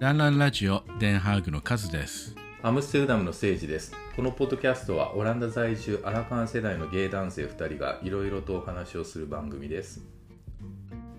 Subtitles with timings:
[0.00, 2.36] ランランラジオデンハーグのカズです。
[2.62, 3.92] アムステルダムの聖治です。
[4.14, 10.06] このポッドキャストはオランダ在住アラカン世代のゲイ男性2人がいろいろとお話をする番組です。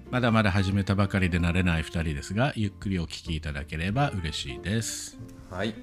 [0.10, 5.20] まだまだ始めたばかりで慣れない2人ですが、ゆっくりお聞きいただければ嬉しいです。
[5.52, 5.75] はい。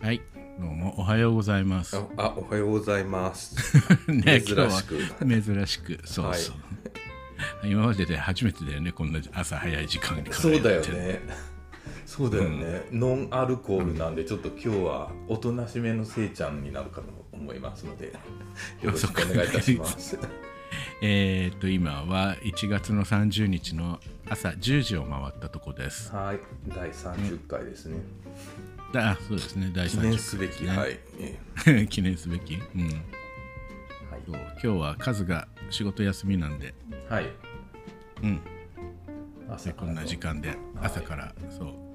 [0.00, 0.22] はい、
[0.58, 1.98] どうもおはようございます。
[1.98, 3.76] あ、あおはようございます。
[4.10, 6.56] ね、珍しく珍しく、そうそう。
[7.64, 10.80] 今までで初めてだよね、こんな朝早い時間にそうだよ。
[10.80, 11.50] ね。
[12.10, 18.12] そうだよね、ノンアルコールなんでちょっと今日はおとなしめのせいちゃんになるかと思いますので
[18.82, 20.18] よろしくお願いいたします。
[21.02, 26.12] えーっと、今は1月の30日の朝10時を回ったとこです。
[26.12, 28.00] はい、第30回ですね。
[28.92, 30.98] だあそうですね、第記30念すべき、ねはい。
[31.66, 32.54] え 記念すべき。
[32.54, 32.82] うん。
[32.82, 33.00] はい。
[34.26, 36.74] 今日はカズが仕事休みなんで、
[37.08, 37.30] はい。
[38.24, 38.40] うん、
[39.48, 41.89] 朝こんな時間で朝から、そうそう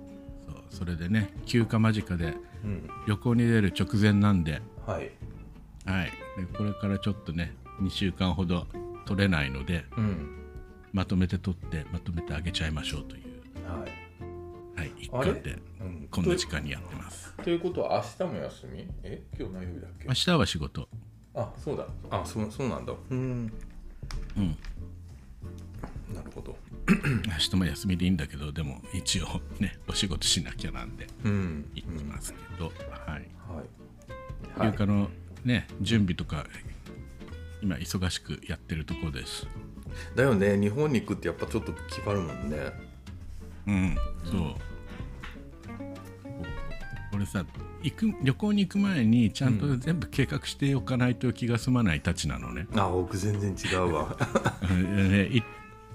[0.75, 2.89] それでね休暇間近でうん。
[3.07, 5.11] 旅行に出る直前なんで,、はい。
[5.85, 8.67] はい、でこれからちょっとね2週間ほど
[9.05, 10.31] 取れないのでうん。
[10.91, 13.23] まとめて取ってまとめてあげちゃいましょうという、
[13.67, 14.79] はい。
[14.79, 15.33] はい、一あれ？
[15.33, 16.07] 環でうん。
[16.11, 17.33] こんな時間にやってます。
[17.43, 18.87] ということは明日も休み？
[19.03, 19.21] え？
[19.37, 20.07] 今日何曜日だっけ？
[20.07, 20.87] 明日は仕事。
[21.33, 21.85] あそうだ。
[22.09, 22.93] あそうそうなんだ。
[23.09, 23.51] うん。
[24.37, 24.57] うん。
[26.15, 26.55] なるほど
[27.27, 31.65] 明日も休みでいいんだけどでも一応ねお仕事しなきゃなんでうん。
[31.73, 32.71] 行きますけど、は
[33.17, 33.27] い。
[34.57, 34.71] はい。
[34.71, 35.09] 休暇の
[35.43, 36.45] ね準備とか
[37.61, 39.47] 今忙しくやってるところです。
[40.15, 40.59] だよね。
[40.59, 42.57] 日本に行くってやっぱちょっと決まるもんね。
[43.67, 44.55] うんそう。
[47.13, 47.45] 俺さ
[47.81, 54.17] 行く旅行に行く前にちゃんと全部計画しておかないと気が済まないたちなのね,あ僕全然違うわ。
[54.69, 55.41] ねい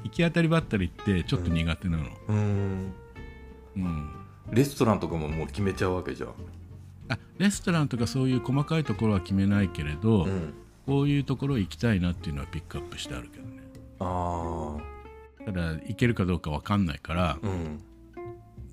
[0.04, 2.92] 行き当たりばったりってちょっと苦手なの、うん。
[3.76, 4.10] うん。
[4.50, 6.34] レストランとかももう決めちゃうわけじゃん。
[7.08, 10.54] あレストランとかそういう細かいところは決めないけれど、うん。
[10.86, 13.62] こういうところ行きたいなっていうのはピックアップしてあるけどね。
[14.00, 14.76] あ
[15.44, 17.80] ただ行けるかどうか分かんないからあうん。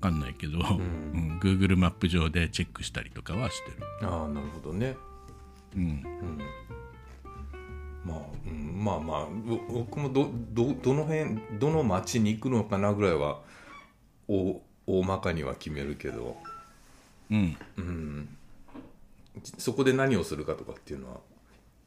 [0.00, 1.38] かんないけど、うん。
[1.42, 4.96] Google マップ上でチェックしたりとかはしてる、ああなるほどね。
[5.76, 6.38] うん、うん
[8.08, 13.40] まあ、うん、まあまあぼ僕もどどどの辺どの町に行くのかなぐらいは
[14.26, 16.36] 大大まかには決めるけど、
[17.30, 18.28] うん、うん、
[19.58, 21.16] そこで何をするかとかっていうのは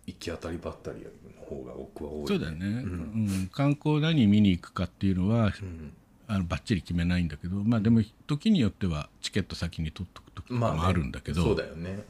[0.05, 3.49] 行き当たりばったりの方が僕は多い、そうだよね、うん。
[3.51, 5.93] 観光何見に行くかっていうのはうん、
[6.27, 12.03] あのバッチリ決めないんだけどまあでも時によってはチケット先に取っとく時とかまあ、ね、もあるんだけど、そうだよね、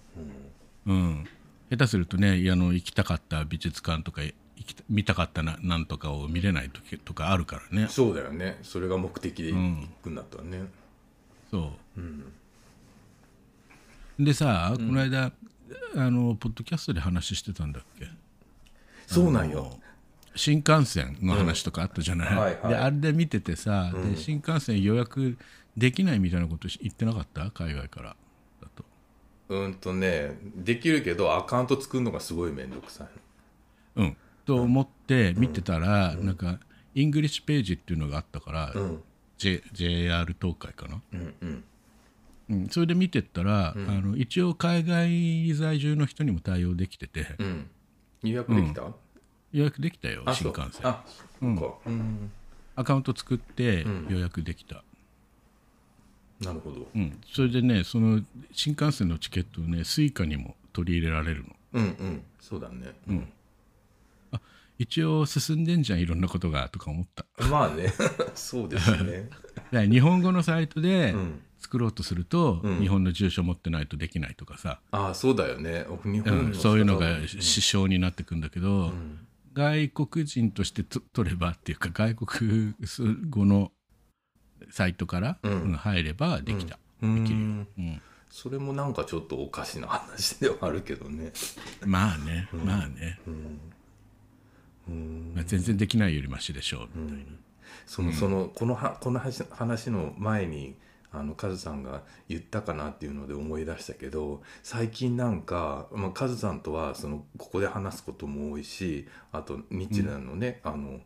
[0.86, 1.26] うん、
[1.72, 4.34] 下手するとねあの行きたかった美術館とか行
[4.64, 7.84] きた見たかったななんとかを見れない時とかあるからね。
[7.84, 8.60] うん、そうだよね。
[8.62, 10.66] それが目的で行くんだったらね、
[11.50, 12.00] そう。
[12.00, 12.26] うん。
[14.20, 15.32] でさ、この間
[15.96, 18.06] あのポッドキャストで話してたんだっけ？
[19.08, 19.80] そうなんよ。
[20.36, 22.38] 新幹線の話とかあったじゃない,、うん。
[22.38, 22.70] はいはい。
[22.70, 25.38] であれで見ててさ、で新幹線予約
[25.76, 27.50] できないみたいなこと言ってなかった？
[27.52, 28.16] 海外から
[29.52, 33.08] うんとねできるけどアカウント作るのがすごい面倒くさい
[33.96, 34.18] うん。
[34.46, 36.60] と思って見てたら、なんか
[36.96, 39.04] イングリッシュページっていうのがあったから、うん。
[39.38, 41.64] J、JR 東海かな、うんうん。
[42.50, 47.70] うん、それで見てったら、あの一応海外在住の人にも対応できてて、うん。
[48.24, 48.84] 予約できた、
[49.52, 50.88] 予約できたよあ新幹線。
[50.88, 51.04] あ
[51.40, 52.32] そうん、
[52.76, 54.08] アカウント作ってん。
[54.10, 54.84] 予約できた、
[56.42, 56.88] なるほど。
[56.94, 58.22] うん、それでねその
[58.52, 61.56] 新幹線のチケットをね Suica にも取り入れられるの。
[61.74, 62.24] うんうん。
[62.40, 62.94] そうだね。
[63.08, 63.28] うん。
[64.78, 67.26] 一応進んでんじゃんいろんなことがとか思った。
[67.50, 67.94] まあね。
[68.34, 69.30] そうですね。
[69.88, 71.40] 日本語のサイトでん。
[71.60, 72.80] 作ろうとすると、ん。
[72.80, 75.86] 日本の住所持ってないとできないとかさ、ああそうだよね。
[76.04, 77.28] 日う本ん、そういうのがうん。
[77.28, 78.92] 支障になってくんだけど、
[79.54, 82.74] 外国人としてと取ればっていうか外国
[83.30, 83.72] 語の
[84.72, 85.52] サイトから、うん。
[85.52, 87.24] うん入ればできた、うん。
[87.24, 87.50] できるよ、う
[87.96, 88.02] ん。
[88.30, 91.34] それもなんかちょっとおかしな話ではあるけどね。
[91.86, 93.60] まあね、まあね、うん。
[95.36, 97.24] まあ、全然できないよりマシでしょうみたいな、
[97.86, 100.76] そのそのこのはこの話話の前に
[101.14, 111.02] あのカズさんが言ったかなっていうので思い出したけど最近なんか、まあ、カズさんとはそのここで話すことも多いしあと日蘭のね、あの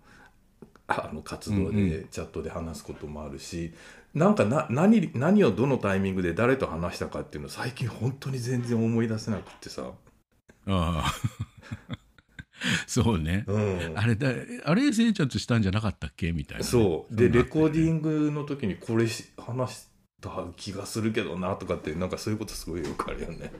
[0.87, 3.73] あの活動うんでチャットで話すこともあるし、
[4.13, 9.91] なんかな何何をどのタイミングで誰と話したかっていうの最近本当に全然思い出せなくってさ、
[10.67, 11.13] ああ。
[12.87, 14.29] そうね、うん、あれだ
[14.63, 16.31] あれせいちゃんとしたんじゃなかったっけ？
[16.31, 17.15] みたいなね、そう。
[17.15, 19.87] でレコーディングの時にこれし話し
[20.21, 23.51] た気がするけどなとかってなんかそういうことすごいよくあるよね。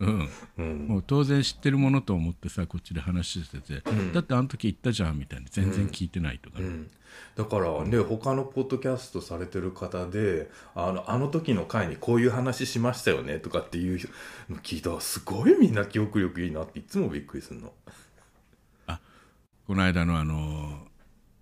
[0.00, 0.86] うん、うん。
[0.88, 4.12] もう当然知ってるものと思ってさこっちで話してて、ん。
[4.12, 6.58] だってあの時言ったじゃんみたいに全然聞いてないとか。
[6.58, 6.90] ね、うん、
[7.36, 14.00] だからね他のポッドキャストされてる方であのあの時の回にこういう話しましたよねとかっていう
[14.50, 17.72] の聞いたらすごいみんな記憶力いいなっていつもびっくりするの。
[19.66, 20.78] この間のあの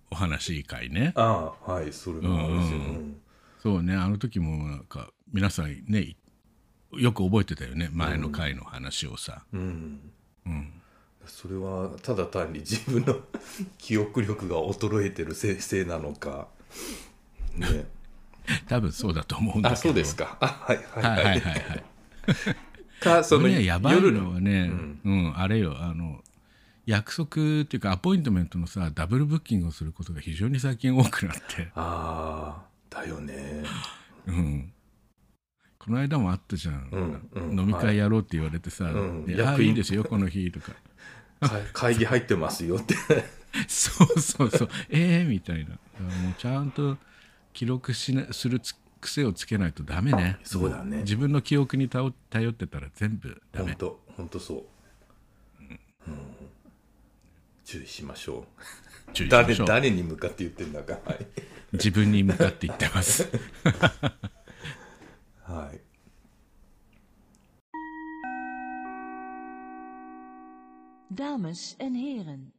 [0.09, 1.11] お話し会ね。
[1.15, 6.15] ああはいそれもあるし、うそうねあの時もなんか皆さんね
[6.97, 9.99] よく覚えてたよね前の回の話をさ、うん。
[10.45, 10.73] うん。
[11.25, 13.19] それはただ単に自分の
[13.77, 16.47] 記憶力が衰えてるせいなのか。
[17.55, 17.85] ね。
[18.67, 19.79] 多分そうだと思うんだけど。
[19.79, 20.37] あそうですか。
[20.39, 21.15] あはいはいはい。
[21.15, 21.83] はい、はいはいはい。
[22.99, 24.71] かそのやばい夜のはね、
[25.03, 25.33] うん。
[25.37, 26.23] あれよあの
[26.85, 33.63] 約束っていうかアポイントメントのさダブルブッキングをすることが非常に最近多くなって、ああだよね。
[34.27, 34.73] うん、
[35.85, 37.59] この間もあったじゃん、うんうん。
[37.59, 39.25] 飲み会やろうって言われてさ「うん。
[39.25, 40.71] でああ役員いいですよこの日」とか。
[41.41, 42.95] か会議入ってますよって。
[43.67, 44.69] そうそうそう。
[44.89, 45.71] ええみたいな。
[45.71, 46.97] もうちゃんと
[47.51, 50.39] 記録しなするつ癖をつけないとダメね。
[50.43, 50.99] そうだね。
[50.99, 53.71] 自分の記憶に頼頼ってたら全部ダメ。
[53.71, 54.63] 本当本当そう、
[56.07, 56.19] うん。
[57.65, 58.47] 注意しましょ
[59.09, 59.11] う。
[59.13, 59.67] 注意しましょう。
[59.67, 60.93] 誰誰に向かって言ってんだか。
[61.05, 61.27] はい、
[61.73, 63.27] 自分に向かって言ってます
[65.53, 65.81] はい、
[71.07, 72.53] Dames en heren.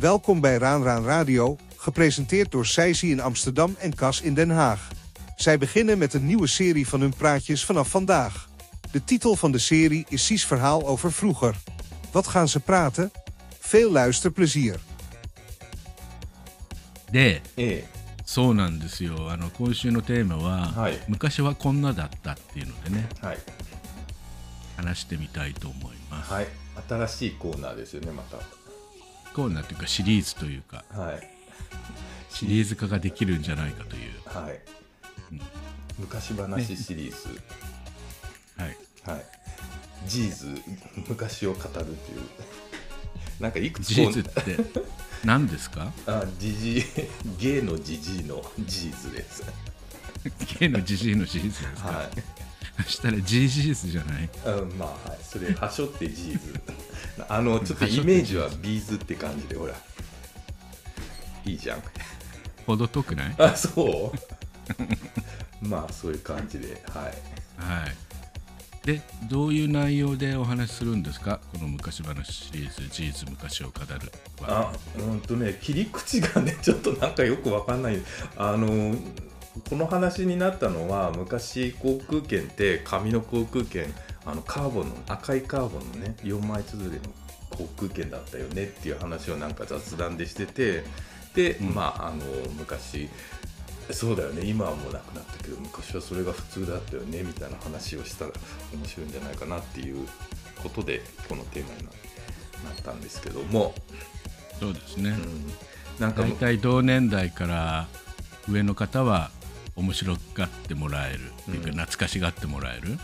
[0.00, 4.90] Welkom bij Raan Raan Radio, gepresenteerd door Seisi in Amsterdam en Cas in Den Haag.
[5.36, 8.48] Zij beginnen met een nieuwe serie van hun praatjes vanaf vandaag.
[8.90, 11.56] De titel van de serie is Cies verhaal over vroeger.
[12.12, 13.10] Wat gaan ze praten?
[13.58, 14.80] Veel luisterplezier.
[17.12, 18.06] でええ。
[18.24, 19.30] そうなんですよ。
[19.30, 20.98] あの今週のテーマは、はい。
[21.08, 23.08] 昔はこんなだったっていうのでね。
[23.20, 23.38] はい。
[24.76, 26.46] 話してみたいと思います、はい。
[26.88, 28.22] 新しいコーナーですよねま
[29.34, 30.84] コーナーというかシリーズというか。
[30.92, 31.30] たはい。
[32.30, 34.12] シリーズ化ができるんじゃないかという。
[34.24, 34.60] はい、
[35.32, 35.40] うん。
[35.98, 37.28] 昔話シリーズ、
[38.58, 38.76] はい。
[39.10, 39.24] はい。
[40.06, 40.62] G's
[41.08, 41.94] 昔を語るという
[43.40, 44.56] なんかいくつ G's って
[45.24, 45.92] 何ですか？
[46.06, 46.82] あジジイ
[47.38, 49.44] ゲイのジジイの G's です。
[50.58, 52.82] ゲイのジジイのシリーズですか、はい。
[52.82, 54.28] そしたら GG's じゃない？
[54.60, 56.60] うん、まあ、はい、それ、はしょって G's。
[57.28, 59.74] あの、ちょっとイメージはビーズって感じで、ほら。
[61.44, 61.82] いいじゃん。
[62.66, 63.34] ほど遠くない？
[63.38, 64.18] あ、そう？
[65.66, 67.04] まあ、そういう感じで、はい。
[67.62, 67.94] はい
[68.86, 71.40] でどういう内容でお話しするんですか？
[71.52, 74.12] この昔話シリーズ「事実昔を語る。
[74.40, 78.00] は」あ、うんとね、切り口がね、 ちょっとなんかよくわかんない。
[78.36, 78.94] あの、
[79.68, 83.92] この話になったのは、昔航空券って、紙の航空券、
[84.24, 87.00] あのカーボンの、赤いカーボンのね、4枚綴りの
[87.50, 90.84] 航空券だったよねっていう話をなんか雑談でしてて、
[91.34, 91.74] で、うん。
[91.74, 92.22] まあ、あの、
[92.56, 93.08] 昔、
[93.92, 94.44] そうだよね。
[94.44, 98.32] 今はもうなくなったけど昔はそれが普通だったよねみたいな話をしたら
[98.74, 100.06] 面白いんじゃないかなっていう
[100.62, 101.90] ことでこのテーマにな
[102.64, 103.74] なったんですけども、
[104.58, 105.52] そうですね、うん、
[106.00, 107.86] なんか大体同年代から
[108.48, 109.30] 上の方は
[109.76, 111.74] 面白がってもらえるっていうかうん。
[111.76, 112.98] 懐かしがってもらえる、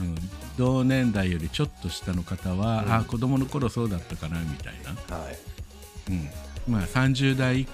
[0.00, 0.06] うん。
[0.06, 0.16] うん。
[0.56, 2.92] 同年代よりちょっと下の方は、うん。
[2.92, 4.74] あ子供の頃そうだったかなみたい
[5.08, 5.38] な、はい。
[6.10, 6.30] うん。
[6.72, 7.66] まあ、30代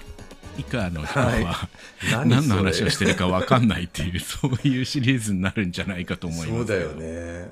[0.57, 2.27] 以下の人は、はい。
[2.27, 7.51] 何の話をしてるか分かんないっていう そういうシリーズになるんじゃないかと思いますそうだよね。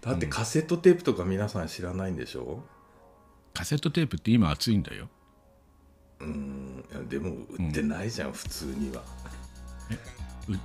[0.00, 2.64] だってカセットテープとか皆さん知らないんでしょ？
[3.54, 5.08] カセットテープって今熱いんだよ。
[6.20, 6.84] うん。
[7.08, 9.02] でも売ってないじゃん、普通には。
[10.48, 10.58] 売っ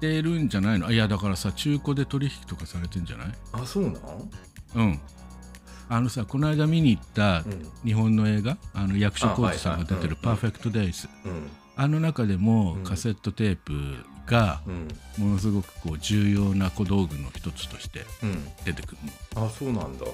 [0.00, 0.88] てるんじゃないの？
[0.88, 3.28] あいやだからさ中古で取引とかされてんじゃない？
[3.52, 4.30] あそうなん？
[4.74, 5.00] うん
[5.88, 10.40] あのさこの間見に行ったうん日本の映画、あの役所広司さんが出てる「あはいはい。
[10.40, 11.48] パーフェクト・デイズ」うん。
[11.76, 12.84] あの中でもうん。
[12.84, 14.88] カセットテープがうん。
[15.18, 18.44] ものすごくこう重要な小道具の一つとしてうん。
[18.64, 18.98] 出てくる
[19.36, 20.06] あそうなんだ。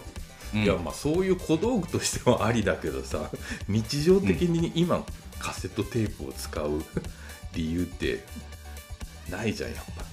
[0.55, 3.31] の、いやまあそういう小道具としてはありだけどさ
[3.69, 5.03] 日常的に今
[5.39, 6.85] カセットテープを使う
[7.55, 8.25] 理由って
[9.31, 10.05] ないじゃんやっぱ。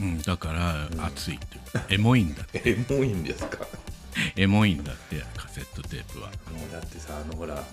[0.00, 1.94] うん、だから熱いっていう。
[1.94, 2.62] エモいんだって。
[2.70, 3.66] エモいんですか
[4.36, 6.28] エモいんだってカセットテープは。
[6.28, 6.32] も
[6.68, 7.64] うだってさあのほら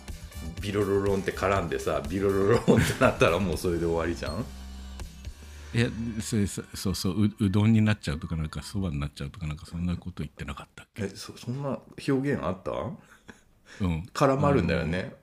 [0.62, 4.46] ビロロロンって絡んでさビロロロンってなったらもうそれで終わりじゃん？
[5.74, 5.88] いや
[6.22, 11.04] それそそうそうううどんになっちゃうとかなんかそばになっちゃうとかなんかそんなこと言ってなかったっけ？
[11.04, 12.72] えそそんな表現あった？
[12.72, 14.04] うん。
[14.14, 15.14] 絡まるんだよね。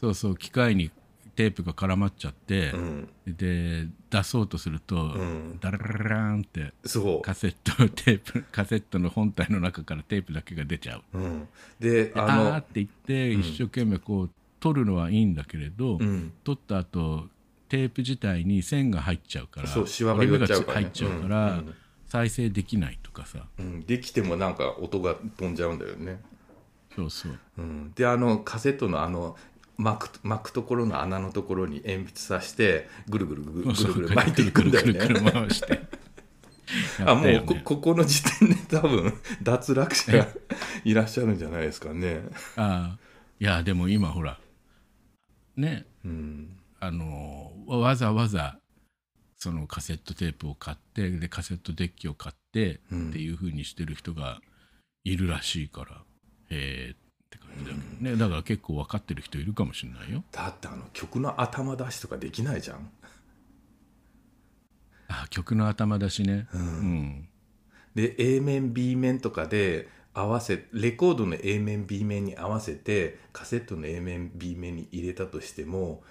[0.00, 0.90] そうそう機械に
[1.36, 3.08] テープが絡まっちゃって、うん。
[3.26, 5.58] で出そうとすると、ん。
[5.60, 11.02] ダラララーンってそカセットテープ カセットの本体の中からテープだけが出ちゃう。
[11.12, 16.32] う、うん、でああのーって言って一生懸命こう取るのはいいんだけれど、うん。
[16.42, 17.28] 取った後
[17.68, 20.84] テープ自体に線が入っちゃうからそうシワが寄っちゃうからね。
[20.84, 21.62] 入っちゃうから、
[22.06, 23.46] 再生できないとかさ。
[23.58, 26.22] うん、できてもなんか音が飛んじゃうんだよね、
[26.94, 27.38] そうそう。
[27.58, 29.36] うん、であのカセットのあの
[29.76, 34.92] 巻く巻くところの穴のところに鉛筆さしてぐるぐるぐるぐるぐる巻いていくんだよね。
[35.06, 35.80] る回して
[37.04, 40.28] あもうこここの時点で多分脱落者が
[40.84, 42.22] いらっしゃるんじゃないですかね
[42.56, 42.98] ああ
[43.38, 44.38] いやでも今ほら
[45.56, 48.58] ねうんあのわざわざ
[49.36, 54.40] そのカセットテープを買ってでカセットデッキを買ってうんっていう風にしてる人が
[55.04, 56.02] いるらしいから
[56.50, 56.96] へえっ
[57.30, 58.16] て感じだけどね。
[58.16, 60.22] だから結構分かってる人いるかもしれないよ。
[60.32, 62.90] だってあの曲の頭出しとかできないじゃん。
[65.08, 66.48] あ曲の頭出しね。
[66.52, 67.28] うん、
[67.94, 76.02] で A 面 B 面とかで合わせレコードの A 面 B 面に合わせてカセットの A 面 B 面に入れたとしても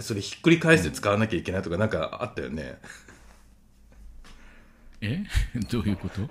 [0.00, 2.78] それひっくり返して使わなきゃいけないとかなんかあったよね、
[5.00, 5.24] え？
[5.70, 6.28] どういうこと？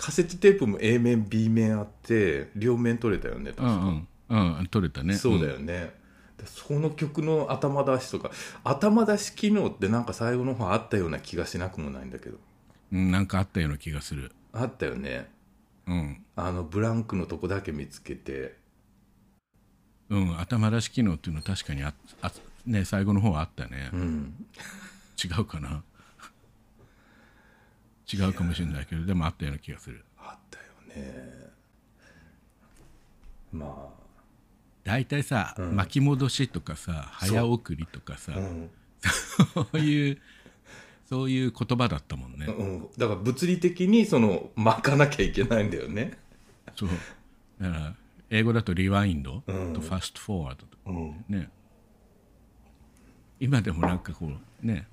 [0.00, 4.58] カセットテープも A 面 B 面あって両面取れたよね確か、うんうん。
[4.58, 5.12] うん取れたね。
[5.12, 5.92] そうだよね、
[6.38, 8.30] でその曲の頭出しとか
[8.64, 12.38] 頭出し機能ってなんか最後の方あったような気がしなくもないんだけど。
[12.92, 14.32] うん、うんなんかあったような気がする。
[14.54, 15.28] あったよね。
[15.86, 16.24] うん。
[16.34, 18.56] あのブランクのとこだけ見つけて。
[20.08, 21.92] うん頭出し機能っていうのは確かにあ
[22.22, 22.32] あ
[22.64, 24.46] ね最後の方はあったね、うん。
[25.22, 25.82] 違うかな
[28.12, 30.04] 違うかもしれないけどでもあったような気がする。
[30.18, 30.64] あったよ
[31.02, 31.50] ね。
[33.52, 34.00] まあ。
[34.84, 38.70] 大体さ、巻き戻しとかさ早送りとかさうん、
[39.54, 40.18] そういう
[41.04, 46.18] そういう言葉だったもんね、うん、だから物理的にその巻かなきゃいけないんだよね。
[46.76, 46.88] そう。
[47.60, 47.94] だから
[48.30, 49.74] 英語だとリワインドとうん。
[49.74, 51.24] ファストフォワードとかうん。
[51.28, 51.50] ね。
[53.38, 54.28] 今でもなんかこ
[54.62, 54.86] うね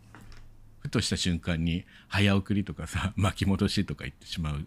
[0.88, 4.66] ふとした瞬間に早送りとかさ 巻き戻しとか言ってしまう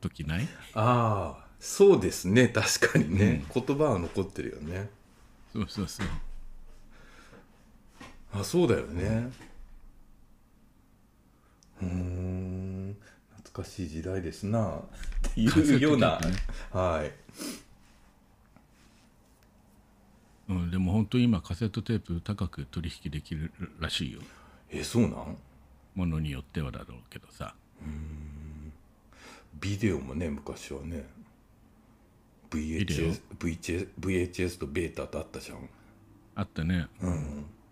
[0.00, 0.48] 時ない？
[0.74, 2.48] ああそうですね。
[2.48, 4.88] 確かにね、言葉は残ってるよね。
[5.52, 6.06] そうそうそう。
[8.32, 9.30] あそうだよね。
[11.82, 12.96] うーん
[13.36, 14.70] 懐かしい時代ですな。
[14.78, 14.82] っ
[15.34, 16.18] ていうような、
[16.72, 17.12] はい。
[20.48, 24.20] うん、でも本当に今カセットテープ高く取引できるらしいよ。
[24.70, 25.36] えそうなん？
[25.94, 27.54] ものによってはだろうけどさ。
[29.60, 31.06] ビデオもね昔はね。
[32.50, 35.68] VHS, VHS, VHS とベータとあったじゃん。
[36.34, 36.88] あったね、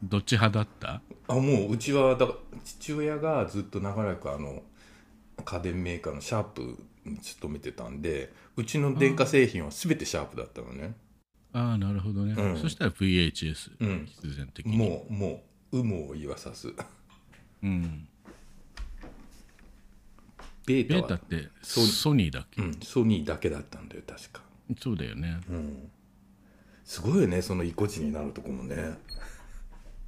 [0.02, 1.00] どっち派だった？
[1.26, 4.62] あもううちはだから父親がずっと長らくあの
[5.44, 10.94] 家電メーカーのシャープに勤めてたんでうちの電化製品は全てシャープだったのね。
[11.52, 12.58] ああなるほどね、うん。
[12.58, 14.06] そしたら VHS、うん。
[14.06, 14.76] 必然的に。
[14.76, 16.74] もうもう有無を言わさず
[17.62, 18.08] うん、
[20.66, 22.32] ベータってソニーソニー。
[22.32, 24.42] だっけ、うん、ソニーだけだったんだよ確か。
[24.80, 25.38] そうだよね、
[26.84, 28.98] すごいよねその意固地になるとこもね。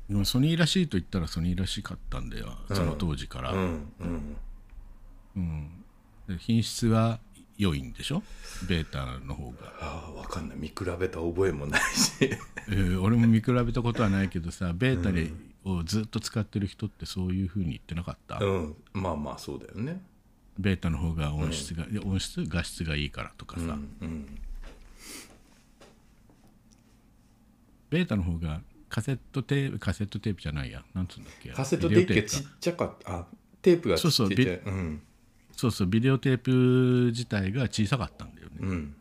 [0.09, 3.92] でもソニーらしいと言ったらソニーらしかったんだよその当時から、うん
[5.37, 5.71] うん。
[6.28, 7.21] で品質は
[7.57, 8.23] 良いんでしょ？
[8.69, 10.59] ベータの方が、ああ分かんない。
[10.59, 12.12] 見比べた覚えもないし。
[12.69, 15.30] えー俺も見比べたことはないけどさベータで、
[15.64, 18.76] をずっと使ってる人ってそういうふうに言ってなかった、うん。
[18.93, 20.02] まあまあそうだよね。
[20.59, 24.38] ベータの方が音質が、いや音質画質がいいからとかさ、うん
[27.90, 30.85] ベータの方がカセットテープカセットテープじゃないや。
[30.95, 31.50] なんつうんだっけ？
[31.50, 33.19] カセットテープがちっちゃかった。
[33.19, 33.26] あ
[33.62, 34.12] テープがちっちゃい。
[34.12, 35.02] そうそうビうん。
[35.57, 38.95] そうそうビデオテープ自体が小さかったんだよね、うん。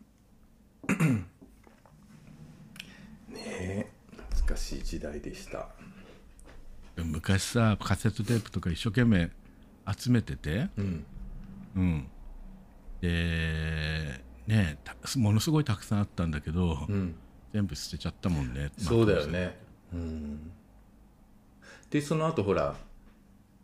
[3.28, 3.86] ねえ
[4.32, 5.68] 懐かしい時代でした
[7.00, 9.30] でも昔さカセットテープとか一生懸命
[9.98, 11.04] 集めててうん。
[11.76, 12.06] うん。
[13.00, 17.14] でねたものすごいたくさんあったんだけど、うん。
[17.54, 19.58] 全部捨てちゃったもんね、まあそうだよね。
[19.94, 20.52] うん。
[21.88, 22.76] でその後ほら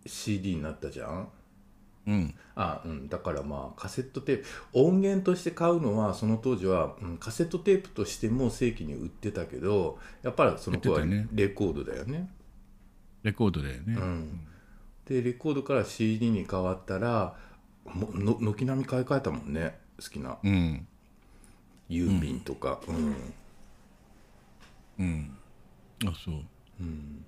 [0.06, 1.28] CD になったじゃん？
[2.06, 2.34] うん。
[2.54, 11.02] あうん、だからまあカセットテープ音源として買うのはその当時は、うん、カセットテープとしても正規に売ってたけどやっぱりその子は
[11.32, 12.30] レコードだよね
[13.26, 14.40] レコードだよね、うん。
[15.04, 17.34] でレコードから CD に変わったら
[17.84, 19.76] 軒並み買い替えたもんね。
[20.00, 20.38] 好きな。
[20.44, 20.86] うん。
[21.90, 23.16] 郵便とか、うん。
[25.00, 25.36] うん。
[26.04, 26.34] あそう。
[26.80, 27.24] うん。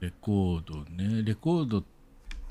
[0.00, 1.22] レコードね。
[1.22, 1.84] レコード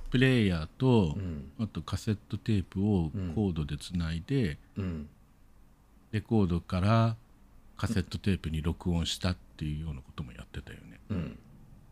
[0.10, 1.52] プレイヤーと、うん。
[1.60, 5.10] あとカセットテープをうんコードでつないで、うん。
[6.14, 7.18] レコードから
[7.76, 11.02] カセットテープに録音したっていうようなこともやってたよね。
[11.10, 11.40] うん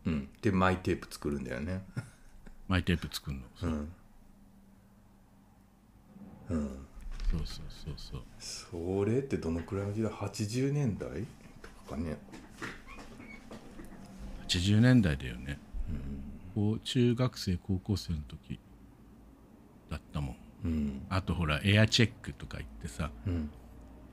[0.06, 0.28] うん。
[0.40, 1.84] でマイテープ作るんだよね。
[2.68, 3.88] マイテープ作るの、そううん。
[6.50, 6.68] うん。
[7.30, 8.22] そうそうそうそう。
[8.38, 11.08] それってどのくらいの時代？80年代？
[11.86, 12.16] とかね。
[14.48, 15.58] 80年代だよね、
[16.54, 18.58] こう中学生高校生の時。
[19.90, 20.36] だったもん。
[20.64, 21.06] うん。
[21.08, 23.10] あとほらエアチェックとか言ってさ。
[23.26, 23.50] うん。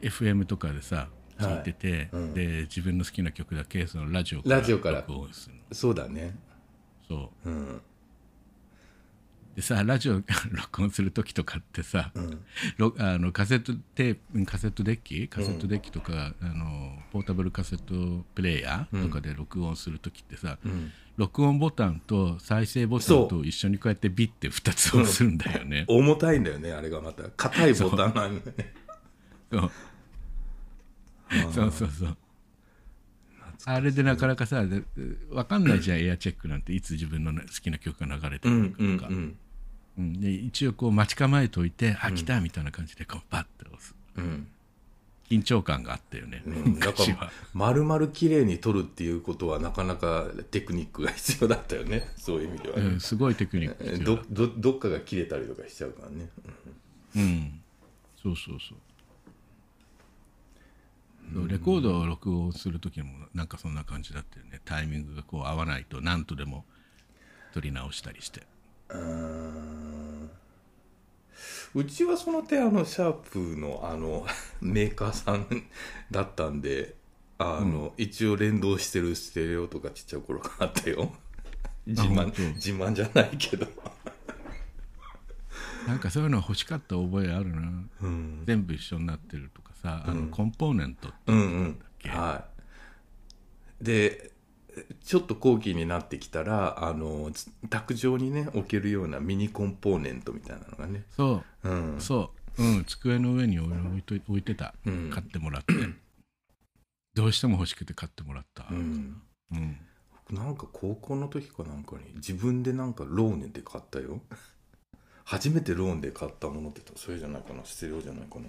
[0.01, 2.33] FM とかでさはい聞いてて、うん。
[2.33, 4.97] で自分の好きな曲だけそのラジオからラジオから。
[5.01, 5.61] 録音するの。
[5.71, 6.35] そうだね。
[7.07, 7.49] そう。
[7.49, 7.81] うん。
[9.55, 12.43] でさラジオ 録音する時とかってさ、うん。
[12.77, 15.27] ろあのカセットテープカセットデッキ？
[15.29, 20.91] カセットデッキとか、あのポータブルカセットプレイヤーとかで録音する時ってさ、うん。
[21.15, 25.85] 録音ボタンと再生ボタンと一緒にこうやってビッて2つ押すんだよね。
[25.87, 27.29] 重たいんだよねあれがまた。
[27.29, 28.73] 硬いボタンなんだよね。
[29.51, 29.71] そう
[31.53, 32.17] そうそうそう。
[33.65, 34.83] あれでなかなかさで
[35.29, 36.73] 分かんないじゃんエアチェックなんて。
[36.73, 39.37] いつ自分の好きな曲が流れてるかとか、んうん
[39.97, 43.95] うんで一応こう待ち構えといてあ来たみたいな感じでこうパッて押す。
[44.17, 44.47] うん。
[45.29, 46.79] 緊張感があったよね、うん。
[46.79, 52.11] だから丸々綺麗に撮るっていうことはなかなかテクニックが必要だったよね。
[52.17, 52.83] そういう意味ではね。
[52.83, 56.29] うん、すごいテクニックどどどっかが切れたりとかしちゃうからね。
[57.15, 57.61] うん。
[58.21, 58.77] そうそうそう
[61.33, 64.61] そうレコードを録音する時もなんかそんな感じだったよね。
[64.65, 66.65] タイミングがこう合わないと何とでも
[67.53, 68.43] 取り直したりして。
[68.89, 70.29] うーん。
[71.73, 74.25] うちはその点あのシャープのあの
[74.61, 75.47] メーカーさん
[76.11, 76.95] だったんで
[77.37, 81.13] あの、一応連動してるステレオとかちっちゃい頃があったよ。
[81.85, 83.67] 自慢自慢じゃないけど。
[85.85, 87.83] なんかそういうの欲しかった覚えあるな。
[88.01, 88.43] うん。
[88.45, 91.79] 全部一緒になってるとかさ、あのコンポーネントってうんうん。
[91.99, 92.09] け？
[92.09, 92.45] は
[93.81, 93.83] い。
[93.83, 94.31] で
[95.05, 101.03] ちょっと後期になってきたらあのつ卓上にね置けるようなミニコンポーネントみたいなのがね。
[101.15, 101.69] そう。
[101.69, 102.01] うん。
[102.01, 103.69] そう、うん、机の上に置
[103.99, 105.09] いとい置いてた、うん。
[105.11, 105.73] 買ってもらって。
[107.13, 109.21] どうしても欲しくて買ってもらった、うん。
[109.51, 109.77] うん。
[110.31, 114.19] なんか高校の時かなんかに自分でなんかローンで買ったよ。
[115.23, 117.63] 初めてローンで買ったものってそれじゃないかな。
[117.63, 118.47] ステレオじゃないかな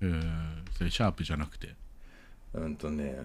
[0.00, 1.74] えーそれシャープじゃなくて？
[2.54, 3.18] うんとね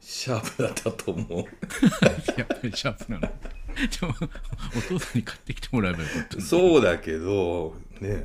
[0.00, 1.38] シャープだったと思う。
[2.38, 3.28] やっぱりシャープなの。
[3.78, 4.14] でも
[4.76, 6.40] お父さんに買ってきてもらえばよかった。
[6.40, 8.24] そうだけどね。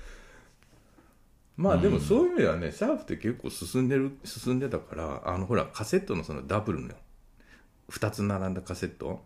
[1.56, 6.94] まあでもそういう意味ではね、シャープって結構進んでる進んでたからあのほらカセットのそのダブルの
[7.90, 9.22] 2つ並んだカセット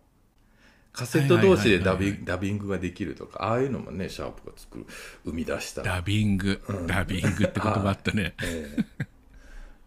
[0.95, 4.87] カセット同士でダビ,、ダビングができるとかああいうのもねシャープが作る
[5.25, 5.83] 生み出した。
[5.83, 8.35] ダビング、ダビングって言葉あったね。
[8.45, 9.07] ええ。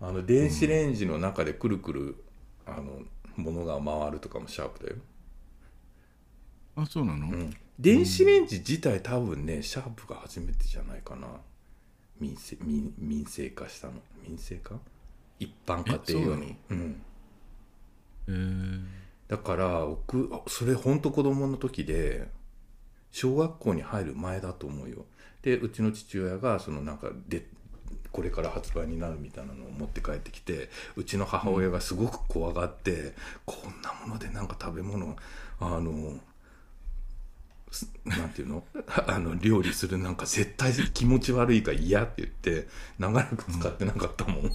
[0.02, 2.16] あの電子レンジの中でくるくる
[2.66, 3.04] あの
[3.38, 4.98] ものが回るとかもシャープだよ、
[6.76, 11.28] あそうなの、うん、電子レンジ自体多分ねシャープが初めてじゃないかな。
[12.20, 13.94] 民生民民生化したの。
[14.28, 14.78] 民生化？
[15.40, 16.58] 一般家庭用に。
[16.70, 17.02] うん。
[18.28, 18.32] え。
[18.32, 22.30] ーだから僕それ本当子供の時で
[23.12, 25.06] 小学校に入る前だと思うよ。
[25.42, 27.48] でうちの父親がそのなんかで
[28.12, 33.14] これから発売になるみたいなのを持って帰ってきてうちの母親がすごく怖がって、
[33.46, 35.16] こんなものでなんか食べ物
[35.60, 36.20] あの
[38.06, 38.64] なんていうの？
[39.08, 44.52] あの料理するなんか絶対気持ち悪いから嫌って言って長らく使ってなかったもん、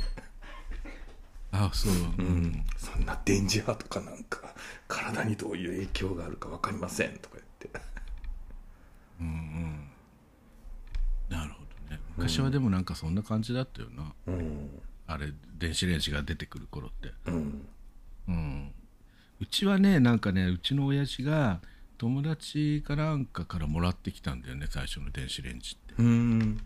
[1.52, 2.64] あそう、うん。
[2.76, 4.54] そんな電磁波とかなんか
[4.88, 7.70] 体にどういう影響があるか分かりませんとか言って。
[11.28, 12.00] なるほどね。
[12.16, 14.80] 昔はでもなんかそんな感じだったよな、うん。
[15.06, 17.12] あれ電子レンジが出てくる頃って。
[17.26, 17.66] うん。
[18.28, 18.72] うん。
[19.40, 21.60] うちはねなんかねうちの親父が
[21.98, 26.02] 友達かなんかからもらってきたんだよね最初の電子レンジって。
[26.02, 26.56] うん。
[26.56, 26.62] で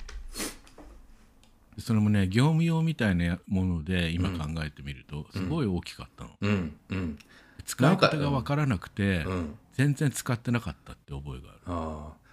[1.79, 7.19] それもね業務用みたいなもので今考えてみるとすごい大きかったの、うんうん。
[7.65, 9.59] 使い方が分からなくてうん。
[9.75, 11.61] 全然使ってなかったって覚えがある。
[11.67, 12.27] ああ。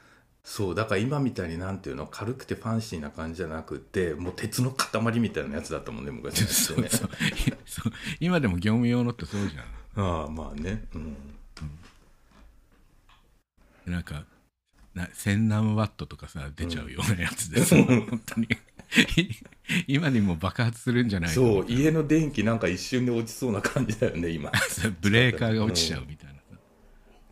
[0.45, 6.47] そうだから今みたいになんていうの軽くてファンシーな感じじゃなくてもう鉄の塊みたいなやつだったもんね昔ね。
[6.47, 7.09] うそうそう。
[8.19, 10.05] 今でも業務用のってそうじゃん。
[10.05, 10.85] ああまあね。
[10.95, 11.15] うん。
[13.85, 14.25] なんか
[14.93, 18.47] な千何ワットとかさ出ちゃうようなやつでさ、本当に
[19.87, 24.51] 今にも爆発するんじゃないかそう家の電気なんか一瞬で落ちそうな感じだよね今。
[25.01, 26.33] ブレーカーが落ちちゃうみたいな。
[26.33, 26.39] さ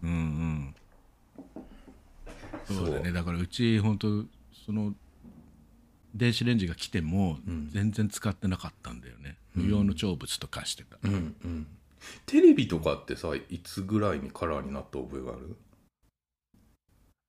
[0.03, 0.75] うんうん。
[2.75, 3.11] そうだね。
[3.11, 4.25] だからうち本当
[4.65, 4.95] その
[6.15, 11.67] 電子レンジが来ても全然使ってなかったんだよね、無用の長物とかしてた、うんうん。
[12.25, 15.55] テレビとかってさいつぐらいにカラーになった覚えがある？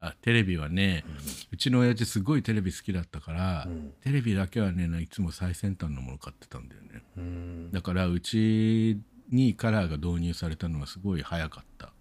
[0.04, 1.04] あテレビはね、
[1.52, 3.92] うちの親父すごいテレビ好きだったから、ん。
[4.02, 7.02] テレビだけはねいつも最先端のもの買ってたんだよね。
[7.16, 7.70] うん。
[7.70, 11.92] だからうちにカラーが導入されたのはすごい早かった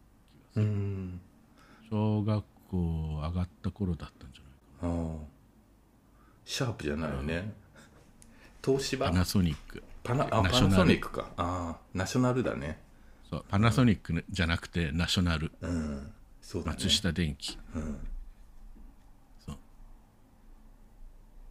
[0.56, 1.22] うん。
[1.92, 2.78] 小学校
[3.22, 5.26] 上がった頃だったんじゃないかああ。
[6.44, 7.54] シャープじゃないよね。
[8.66, 9.06] 東芝？
[9.06, 11.30] パナソニックパナナソニックか。
[11.38, 11.80] ああ。
[11.94, 12.80] ナショナルだね。
[13.30, 15.52] そうパナソニックじゃなくてナショナル。
[15.62, 16.77] うんそうだね。
[16.80, 17.58] 松下電器。
[17.75, 18.08] うん。
[19.45, 19.58] そう。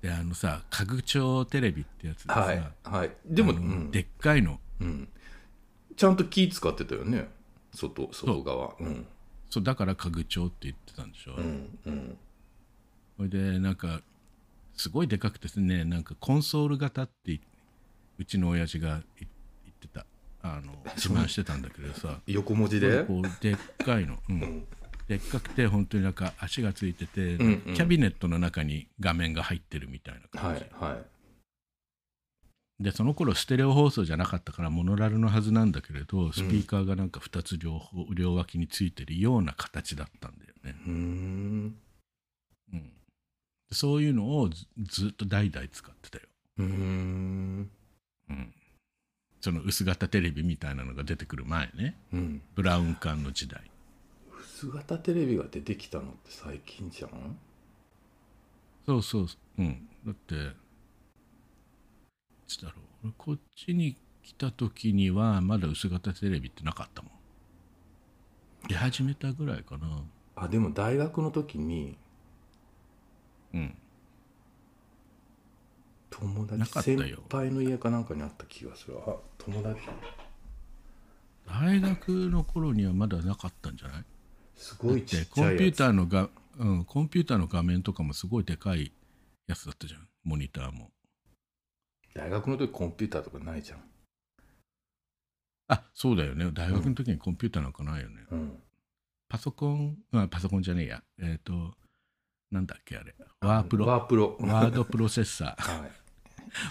[0.03, 3.11] であのさ家具調テレビってやつでさ、はいはい。
[3.25, 4.61] でも、でっかいの。
[4.81, 5.09] うん、
[5.97, 7.29] ちゃんと気使ってたよね。
[7.75, 8.75] 外外側。
[8.81, 8.85] う。
[8.85, 9.07] ん。
[9.49, 12.19] そうだから家具調って言ってたんでしょ、うんうん。
[13.17, 14.01] それでなんか
[14.75, 17.41] すごいでかくてねなんかコンソール型って
[18.19, 20.07] うちの親父がい言ってた。
[20.43, 22.21] あの自慢してたんだけどさ。
[22.27, 23.05] 横文字で？
[23.05, 24.67] こうでっかいの、うん
[25.11, 27.75] でっかくて本当になんか足がついてて、んうん。
[27.75, 30.95] キャビネットの中に画面が入ってるみたいな感はじ、いは
[32.79, 32.85] い。
[32.85, 41.75] でその頃ステレオ放送じゃなかったからモノラルのはずなんだけれどスピーカーがなんか2つ両方両脇についてるような形だったんだよね、うーん。
[42.73, 42.85] うん、で
[43.73, 46.25] そういうのをずずっと代々使ってたよ。
[46.59, 47.71] うーん。
[48.31, 48.55] うん、
[49.41, 51.97] その薄型テレビみたいなのが出てくる前ね。
[52.13, 52.43] うん。
[52.55, 53.61] ブラウン管の時代
[54.61, 57.39] 薄型テレビが出てきたのって最近じゃん？
[58.85, 59.27] そうそう。
[59.57, 59.89] うん。
[60.05, 60.39] だってい
[62.47, 63.07] つだろう。
[63.07, 67.13] 俺こっちに来た時にはまだ薄型テレビってなかったもん。
[68.69, 70.03] 出始めたぐらいかな。
[70.37, 71.97] あでも大学の時に
[73.55, 73.75] うん。
[76.11, 78.99] 友な達先輩の家かなんかにあった気がする。
[79.07, 79.89] あ友達？
[81.49, 84.05] 大学の頃にはまだなかったんじゃない？
[84.61, 88.93] すごいちでっちゃいコンピューターのが、うん、コンピューターの画面とかもすごいでかい
[89.49, 90.07] やつだったじゃん。
[90.23, 90.91] モニターも。
[92.15, 93.79] 大学の時コンピューターとかないじゃん。
[95.69, 96.51] あそうだよね。
[96.53, 98.63] 大学の時にコンピューターなんかないよね、うん。
[99.31, 101.03] パソコン、あパソコンじゃねえや。
[101.23, 101.73] えっ、と、
[102.51, 103.15] なんだっけあれ。
[103.41, 103.87] ワープロ。
[103.87, 104.37] ワープロ。
[104.41, 105.81] ワードプロセッサー。
[105.81, 106.00] はい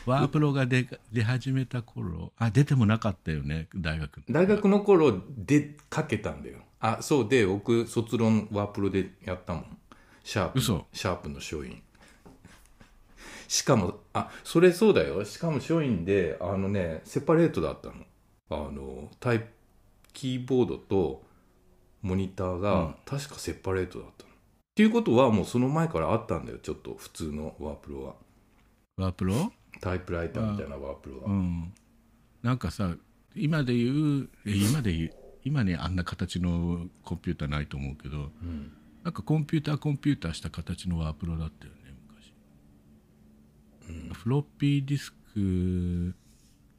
[0.05, 4.21] ワープロが出出始めた頃、あ、出てもなかったよね、大学。
[4.29, 6.59] 大学の頃でかけたんだよ。
[6.81, 9.77] あそうで僕卒論ワープロでやったもん。
[10.23, 10.85] シャープ嘘。
[10.93, 11.81] シャープの書院
[13.47, 15.25] しかもあそれそうだよ。
[15.25, 17.95] しかも書院であのねセパレートだったの。
[18.51, 19.47] あのタイプ
[20.13, 21.23] キーボードと
[22.01, 22.61] モニターうん。
[22.61, 24.33] が確かセパレートだったの、っ
[24.75, 28.15] ていうことはもうその前からあったんだよちょっと普通のワープロは。
[28.97, 29.51] ワープロ？
[29.81, 31.73] タイプライターみたいなワープロは、うん。
[32.43, 32.95] なんかさ、
[33.35, 41.95] 今で言う、え今で言う、今にあんな形のコンピューターないと思うけど、うんなんかコンピューターコンピューターした形のワープロだったよね、
[43.87, 44.13] 昔。
[44.13, 46.13] フロッピーディスク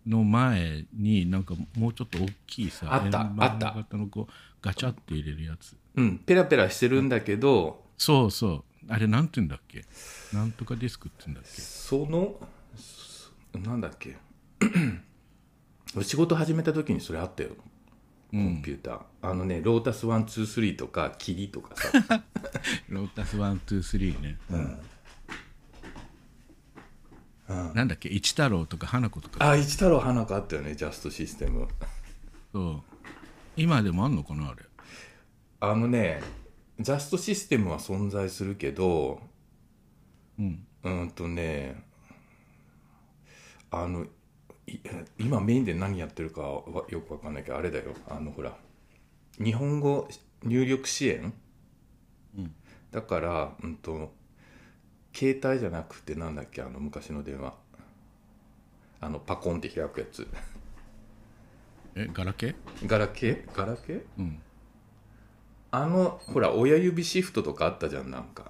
[0.07, 5.75] の前になんかもうちょっと大きいさ、あったあった型のこうガチャって入れるやつ。
[5.95, 8.65] うん、ペラペラしてるんだけどそうそう。
[8.89, 9.87] あれなんて言うんだっけ？
[10.35, 11.59] なんとかディスクって言うんだっけ？
[11.63, 12.47] そのそ
[13.55, 14.17] なんだっけ？
[16.03, 17.51] 仕事始めた時にそれあったよ。
[18.31, 22.23] コンピューター、あのねロータス123とかキリとかさ。
[22.89, 24.39] ロータス1、2、3ね。
[27.75, 28.09] なんだっけ？
[28.09, 29.49] 一太郎とか花子とか。
[29.51, 30.77] あ一太郎花子あったよね。
[30.77, 31.67] ジャストシステム。
[32.53, 32.83] そう。
[33.57, 34.63] 今でもあんのかなあれ？
[35.59, 36.23] あのね
[36.79, 39.21] ジャストシステムは存在するけど
[40.39, 40.65] うん。
[40.85, 41.83] うんとね
[43.71, 44.05] あの
[44.67, 44.79] い
[45.19, 47.95] 今メインで何やってるかはよくわかんないけどあれだよ。
[48.09, 48.57] あのほら
[49.43, 50.09] 日本語
[50.43, 51.33] 入力支援、
[52.37, 52.55] うん。
[52.91, 54.13] だから、うん、と
[55.15, 57.55] 携帯じゃなくてなんだっけあの昔の電話。
[59.03, 60.29] あのパコンって開くやつ。
[61.95, 62.55] え、ガラケー？
[62.87, 63.57] ガラケー？
[63.57, 64.03] ガラケー？
[64.19, 64.43] うん。
[65.71, 68.50] あのほら親指シフトとかあったじゃんなんか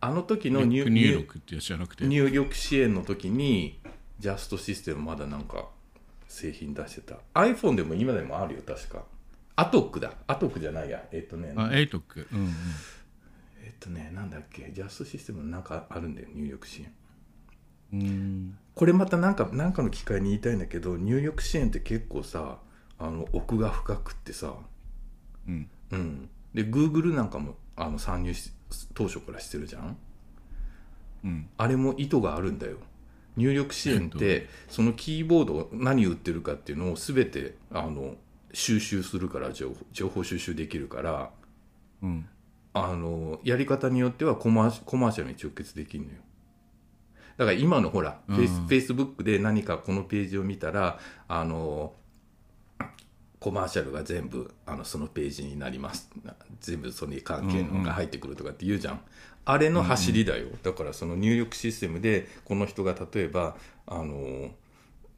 [0.00, 2.06] あの時の入入力ってやつじゃなくて。
[2.06, 3.80] 入力支援の時に
[4.18, 5.68] ジャストシステムまだなんか
[6.26, 7.16] 製品出してた。
[7.34, 9.04] iPhone でも今でもあるよ確か。
[9.56, 10.12] アトックだ。
[10.26, 11.04] アトックじゃないや。
[11.12, 11.52] えっ、とね。
[11.56, 12.26] あ、エイトック。
[12.32, 12.54] うんうん。
[13.62, 14.70] えっ、とねなんだっけ。
[14.72, 16.92] ジャストシステムなんかあるんだよ入力支援。
[17.92, 18.58] うん。
[18.74, 22.58] これまたなんかなんかの機会に言いたいんだけど入力支援って結構さ
[22.98, 24.54] あの奥が深くってさ。
[25.46, 25.68] うん。
[25.90, 26.30] うん。
[26.54, 28.52] で Google なんかもあの参入し
[28.94, 29.96] 当初からしてるじゃん？
[31.24, 31.48] うん。
[31.56, 32.76] あれも意図があるんだよ。
[33.36, 38.16] 入力支援っえてそのキーボード何打ってるかっていうのを全てあの
[38.52, 39.72] 収集するから情
[40.08, 41.30] 報収集できるから
[42.02, 42.28] うん。
[42.72, 46.18] あのやり方によってはコマーシコマーシャルに直結できるのよ。
[47.36, 48.36] だから今のほら、うん。
[48.36, 51.94] フェイスブックで何かこのページを見たらあの
[53.40, 56.10] コマーシャルが全部あのそのページになります。
[56.60, 59.00] 全部それに関係のが入ってくるとかって言うじゃん、
[59.46, 64.50] あれの走りだよ、だからその入力システムでこの人が例えばあの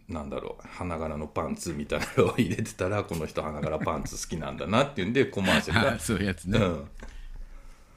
[0.09, 5.95] なんだろう花柄のパンツみたいなのを入れてたらこの人花柄パンツ好きなんだなっていうんでコマーシャルが。
[5.95, 6.65] あ そういうやつね、うん。
[6.65, 6.85] うん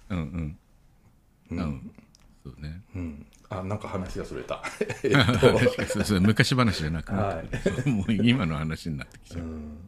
[0.09, 1.57] うん。
[1.57, 1.91] うん、
[2.43, 2.81] そうね。
[2.95, 4.63] うん、あなんか話がそれた。
[5.03, 9.84] え っ確と、かにそうそう昔話じゃなくなってくる、 もう今の話になってきちゃう、うん、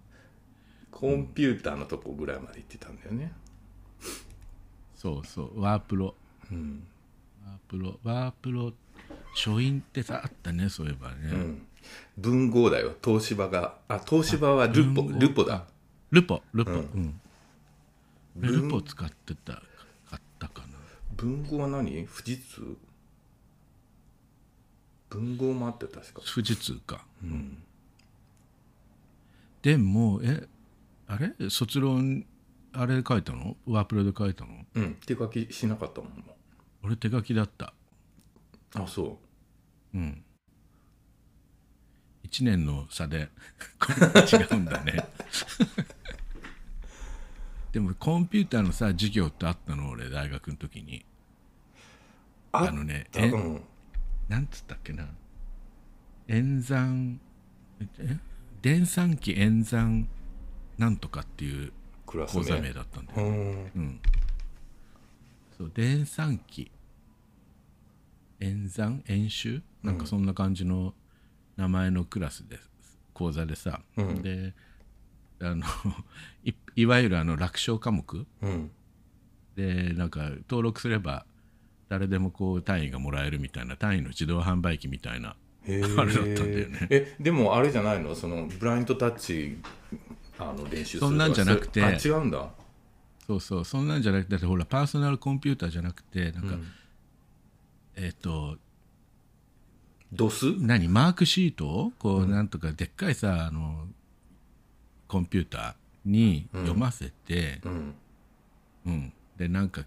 [1.00, 3.32] コンピューターのとこぐらいまで行ってたんだよね。
[4.96, 5.62] そうそう。
[5.62, 6.16] ワープロ。
[6.52, 6.84] うん、
[7.46, 8.00] ワープロ。
[8.04, 8.74] ワープロ
[9.36, 11.68] 書院ってさあったねそういえばね、うん、
[12.18, 12.96] 文豪だよ。
[13.06, 13.76] 東芝が。
[13.88, 15.68] あ東芝はルポルポだ。
[16.10, 16.72] ルポルポ。
[16.72, 16.82] う、うん。
[17.04, 17.22] ん
[18.40, 19.54] 俺ルポ使ってた
[20.10, 20.68] 買ったかな。
[21.16, 22.08] 文豪は何？
[22.08, 22.76] 富士通？
[25.12, 26.22] 文豪もあって確か。
[26.26, 27.06] 富士通か。
[27.24, 27.62] うん。
[29.62, 30.48] でもえ
[31.08, 31.50] あれ？
[31.50, 32.26] 卒論
[32.74, 33.56] あれで書いたの？
[33.66, 34.66] ワープロで書いたの？
[34.76, 34.96] うん。
[35.06, 36.24] 手書きしなかったもんも
[36.84, 37.74] 俺手書きだった。
[38.76, 39.18] うあそ
[39.94, 39.98] う。
[39.98, 40.24] ん。
[42.30, 43.30] 1年の差で
[43.80, 45.08] こんな違うんだね。
[47.72, 49.90] でもコンピューターのさ授業ってあったの？
[49.90, 51.00] 俺大学の時に。
[51.00, 51.04] う
[52.52, 53.30] あのねえ？
[53.30, 53.62] あうん。
[54.28, 55.08] なんつったっけな？
[56.28, 57.20] 演算
[58.00, 58.18] え？
[58.62, 60.10] 電算機演算
[60.78, 61.72] なんとかっていう
[62.06, 63.72] 講座名名だったんだよ、うん。
[63.76, 64.00] うん、
[65.58, 66.72] そう電算機。
[68.40, 69.04] 演算？
[69.08, 69.62] 演習？
[69.82, 70.94] なんかそんな感じの
[71.56, 72.60] 名前のクラスで
[73.14, 74.22] 講座でさ、うん。
[74.22, 74.54] で
[75.40, 75.66] あの
[76.44, 78.26] いいわゆるあの楽勝科目？
[78.42, 78.72] うん。
[79.56, 81.26] でなんか登録すれば
[81.90, 85.36] 誰でもこう単位がもらえるみたいな単位の自動販売機みたいな
[85.66, 86.88] へあれだったんだよね。
[86.92, 88.14] えでもあれじゃないの？
[88.14, 89.58] そのブラインドタッチ
[90.40, 91.10] あの練習するとか。
[91.10, 91.84] そんなんじゃなくて。
[91.84, 92.50] あ違うんだ。
[93.26, 93.66] そうそう。
[93.66, 96.68] そんなんじゃなくてだってほらパーソナルコンピューターじゃなくてなんか、うん。
[97.96, 98.58] えっ、と
[100.14, 100.46] ドス？
[100.60, 100.88] 何？
[100.88, 101.68] マークシート？
[101.68, 103.88] をこう、なんとかでっかいさあの
[105.08, 107.96] コンピューターに読ませて、うん。
[108.86, 109.14] うん。
[109.38, 109.82] でなんか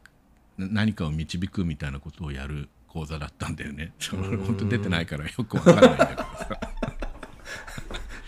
[0.59, 3.93] な何かを導くみたいなことをやる講座だったんだよね。
[4.13, 6.61] 俺 本当出てないからよくわかんないんだけどさ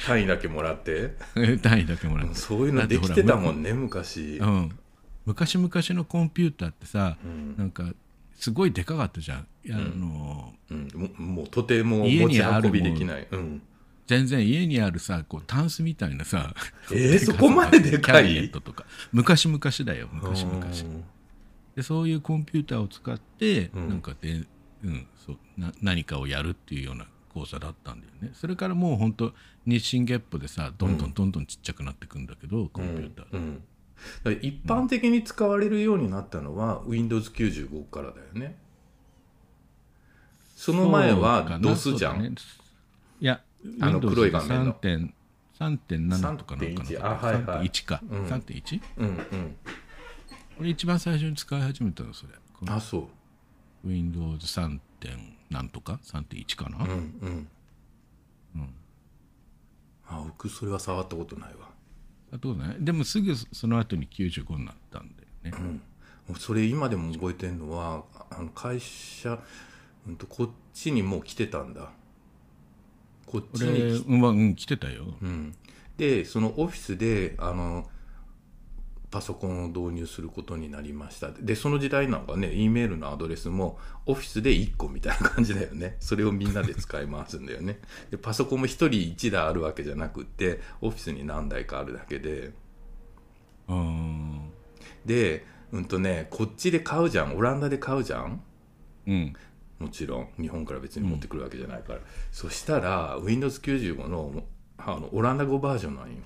[0.07, 1.17] 単位だけもらって。
[1.63, 2.35] 単位だけもらって。
[2.35, 4.39] そういうのできてたもんね昔。
[4.39, 4.79] うん、
[5.27, 7.57] 昔々のコンピューターってさ、ん。
[7.57, 7.93] なんか
[8.35, 9.47] すごいでかかったじゃん。
[9.71, 13.63] あのうん、ももうとても家持ちにある運びできない、うん、
[14.09, 16.53] 全然家にあるさこうタンスみたいなさ
[16.91, 18.25] えーそこまででかい？
[18.25, 18.85] キャビネットとか。
[19.13, 20.57] 昔々だよ昔々。
[20.57, 21.05] うん。
[21.77, 23.89] でそういうコンピューターを使って、うん。
[23.89, 24.45] なんかで、
[24.85, 28.31] うん、そうな何かをやるっていうような講座だったんだよね。
[28.35, 29.33] それからもう本当
[29.67, 33.63] 日進月歩でさどんどんどんどんちっちゃくなってくんだけど、コンピューター、うん。
[34.41, 38.59] 一般的に使われるようになったのは Windows95 からだよね。
[40.57, 42.33] その前は DOS じゃん、ね。
[43.21, 43.41] いや
[43.81, 44.75] あの黒い画面の。
[44.75, 45.13] 3.
[45.59, 46.89] 3.7とかなんかな。
[46.89, 47.69] 3.1あはいはい。
[47.69, 48.25] 3.1か、うん。
[48.27, 48.81] 3.1?
[48.99, 49.57] うんうん。
[50.59, 52.33] 俺一番最初に使い始めたのそれ。
[52.67, 53.09] あそ
[53.85, 53.89] う。
[53.89, 54.79] Windows3.
[55.53, 57.49] なんとか3.1かな、うんうん。
[60.09, 61.71] あ僕それは触ったことないわ。
[62.33, 65.11] あとねでもすぐその後に95になったん
[65.43, 65.81] だよね、
[66.29, 69.39] もうそれ今でも覚えてるのはあの会社、
[70.07, 71.91] うん、とこっちにもう来てたんだ。
[73.27, 75.15] こっち俺に来うん来てたよ。
[75.21, 75.55] うん、
[75.97, 77.89] でそのオフィスであの
[79.13, 81.31] パソコンを導入することになりました。
[81.31, 85.99] でその時代なんかね E メールのアドレスもオフィスで1個みたいな感じだよね。
[86.01, 87.79] それをみんなで使い回すんだよね。
[88.11, 92.53] でパソコンも1人1台あるわけじゃなくってオフィスに何台かあるだけで。
[93.69, 94.51] うん。
[95.05, 97.37] でうんとねこっちで買うじゃん。
[97.37, 98.43] オランダで買うじゃん。
[99.07, 99.35] うん。
[99.79, 100.29] もちろん。
[100.41, 104.43] 日本から別に持ってくるわけじゃないから、そしたら Windows95 の
[104.79, 106.23] あのオランダ語バージョンなんよ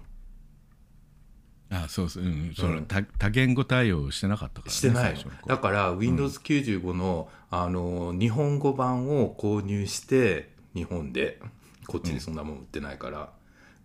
[1.70, 5.16] あそうそう、うん、その多多言語対応してなかったから、ね、してない。
[5.46, 11.40] だから Windows95 の,、あの日本語版を購入して日本で
[11.86, 13.30] こっちにそんなもん売ってないから、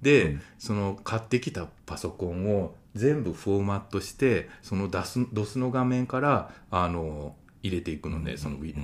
[0.01, 8.75] で、その買ってきたパソコンを全部フォーマットしてその DOS, DOS の画面からあの入れていくのね、その Win-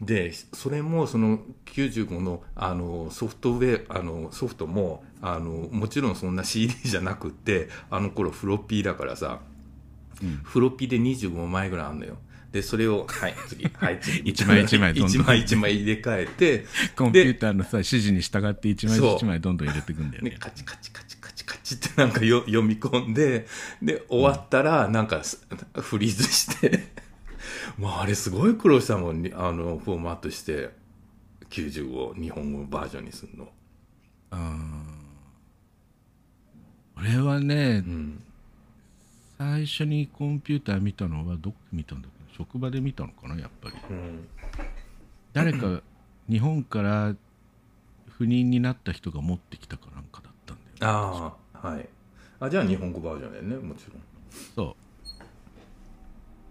[0.00, 9.40] でそれもその95のあのソフトウェアあのソフトもあのもちろんそんな CD じゃなくってあの頃フロッピーだからさ、
[10.44, 12.16] フロッピーで25枚ぐらいあるのよ。
[12.52, 15.10] でそれをはい次 はい次一枚一枚どんどん。
[15.10, 19.16] 一枚一枚入れ替えて コンピューターのさ指示に従って一枚そう。
[19.16, 20.30] 一枚どんどん入れていくんだよね。
[20.30, 23.48] ねカチカチカチカチカチってなんかよ読み込んで
[23.82, 26.92] で終わったらなんかす フリーズして
[27.78, 30.70] まああれすごい苦労したもんにあのフォーマットして
[31.50, 33.48] 95日本語バージョンにするの。
[36.96, 38.22] 俺はね、ん。
[39.38, 42.36] 最初にコンピューター見たのはどこで見たんだっけ？
[42.36, 43.76] 職場で見たのかなやっぱり。
[43.90, 44.28] うん。
[45.32, 45.82] 誰か
[46.30, 47.14] 日本から
[48.18, 50.78] 赴任になった人が持ってきたかなんかだったんだよね。
[50.80, 51.88] ああはい。
[52.40, 54.02] あじゃあ日本語バージョンだよねもちろん。
[54.54, 54.83] そう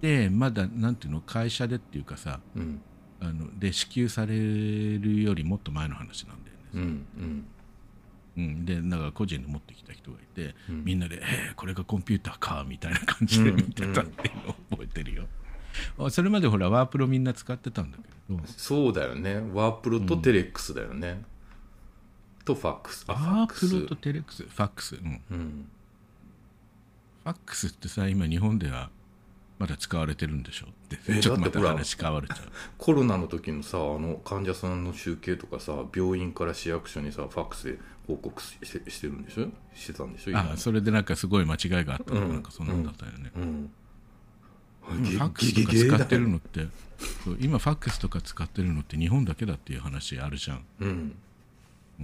[0.03, 2.81] でまだなんていうの会社でっていうかさうん。
[3.21, 6.61] あので支給されるよりもっと前の話なんだよね。
[6.73, 7.45] うんうん。
[8.35, 15.27] うん、でだから個人で持ってきた人がいて、みんなで「えーこれがコンピューターか」みたいな感じで見てたっていうのを覚えてるよ、
[15.99, 18.41] あそれまでほらワープロみんな使ってたんだけど。
[18.47, 19.35] そうだよね。
[19.53, 21.21] ワープロとテレックスだよね、
[22.43, 23.05] とファックス。
[23.07, 24.43] ワープロとテレックス。
[24.43, 24.95] ファックス。
[24.95, 25.01] うん。
[25.29, 25.67] フうん。
[27.23, 28.89] ァックスってさ今日本では
[29.59, 30.99] まだ使われてるんでしょって。
[31.07, 32.47] えちょっとまた話変わるじゃん。
[32.77, 39.49] コロナの時のさあの患者さんの集計とかさ病院から市役所にさファックスで報告ししてしてるんでしょ？
[39.75, 40.37] してたんでしょ？
[40.37, 42.29] あそれでなんかすごい間違いがあったとか、うん。
[42.29, 43.69] なんかそんなんだったよね、うん。
[44.89, 46.67] 今ファックスとか使ってるのって
[47.23, 50.65] そう今ファックスとか使ってるのって日本だけだっていう話あるじゃん。
[50.79, 51.15] うん。
[51.99, 52.03] フ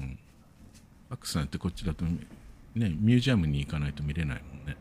[1.12, 2.20] ァックスなんてこっちだとね
[2.76, 4.78] ミュージアムに行かないと見れないもんね。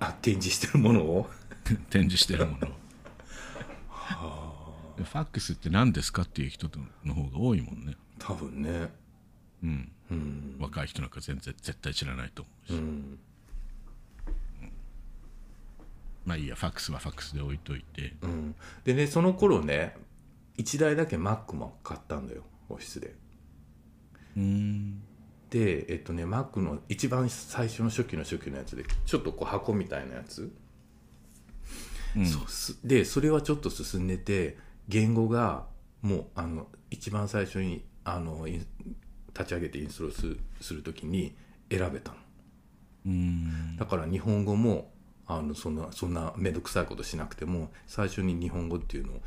[0.00, 1.30] あ展示してるものを？
[1.90, 2.80] 展示してるもの
[5.04, 6.68] ファックスって何ですかっていう人
[7.04, 7.96] の方が多いもんね。
[8.18, 8.92] 多分ね。
[9.62, 9.92] うん。
[10.10, 10.56] うん。
[10.58, 13.18] 若い人なんか全然絶対知らないと思うし、うん。
[16.24, 18.14] まあいいやファックスはファックスで置いといて。
[18.22, 18.54] うん。
[18.84, 19.96] でねその頃ね
[20.58, 23.14] 1台だけ Mac も買ったんだよオフィスで。
[24.36, 25.02] うーん。
[25.48, 30.52] でえっとね Mac の一番最初の初期の初期のやつでちょっとこう箱みたいなやつ、
[32.26, 35.66] そうすでそれはちょっと進んでて言語が
[36.02, 38.64] もうあの一番最初にあの立
[39.44, 41.34] ち上げてインストールするする時に
[41.70, 42.16] 選べたの。
[43.06, 43.76] うーん。
[43.76, 44.90] だから日本語も
[45.26, 49.20] あのそんなそんな面倒くさいことしなくても最初に日本語っていうのを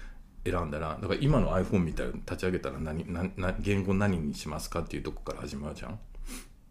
[0.45, 5.99] 選んだらだから今の iPhone みたいに立ち上げたら何なな言語何にしますかっていうとこから始まるじゃん。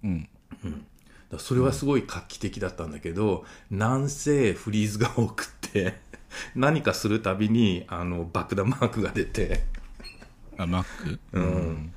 [0.04, 0.28] うん。
[0.62, 0.76] だか
[1.30, 5.61] らそれはすごい画期的だったんだけど、なんせフリーズが多くって
[6.54, 9.64] 何かするたびにあの爆弾マークが出て。
[10.58, 11.92] あ Mac うん。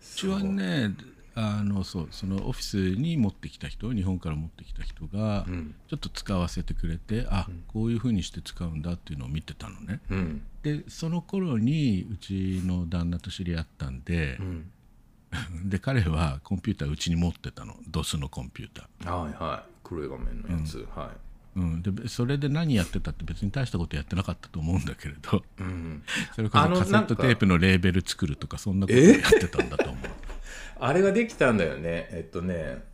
[0.00, 0.94] うちはね
[1.34, 5.74] あのそうそのオフィスに持ってきた人日本から持ってきた人がん。
[5.88, 10.00] ちょっと使わせてくれて、あこういうふうにして使うんだっていうのを見てたのね。
[10.10, 10.42] うん。
[10.62, 14.70] でその頃にうちの旦那と知り合ったんでう、ん。
[15.64, 17.74] で彼はコンピューターうちに持ってたの。
[17.90, 19.72] DOS のコンピューター、はいはい。
[19.82, 21.10] 黒い画面のやつ、は
[21.54, 25.38] うん、でそれで何やってたって別に大したことやってなかったと思うんだけれど。
[25.38, 26.02] い、うん、
[26.34, 30.10] それこそカセットテープのレーベル作るとかそんなことやってたんだと思う。
[30.80, 32.08] あれができたんだよね。
[32.10, 32.84] えっとね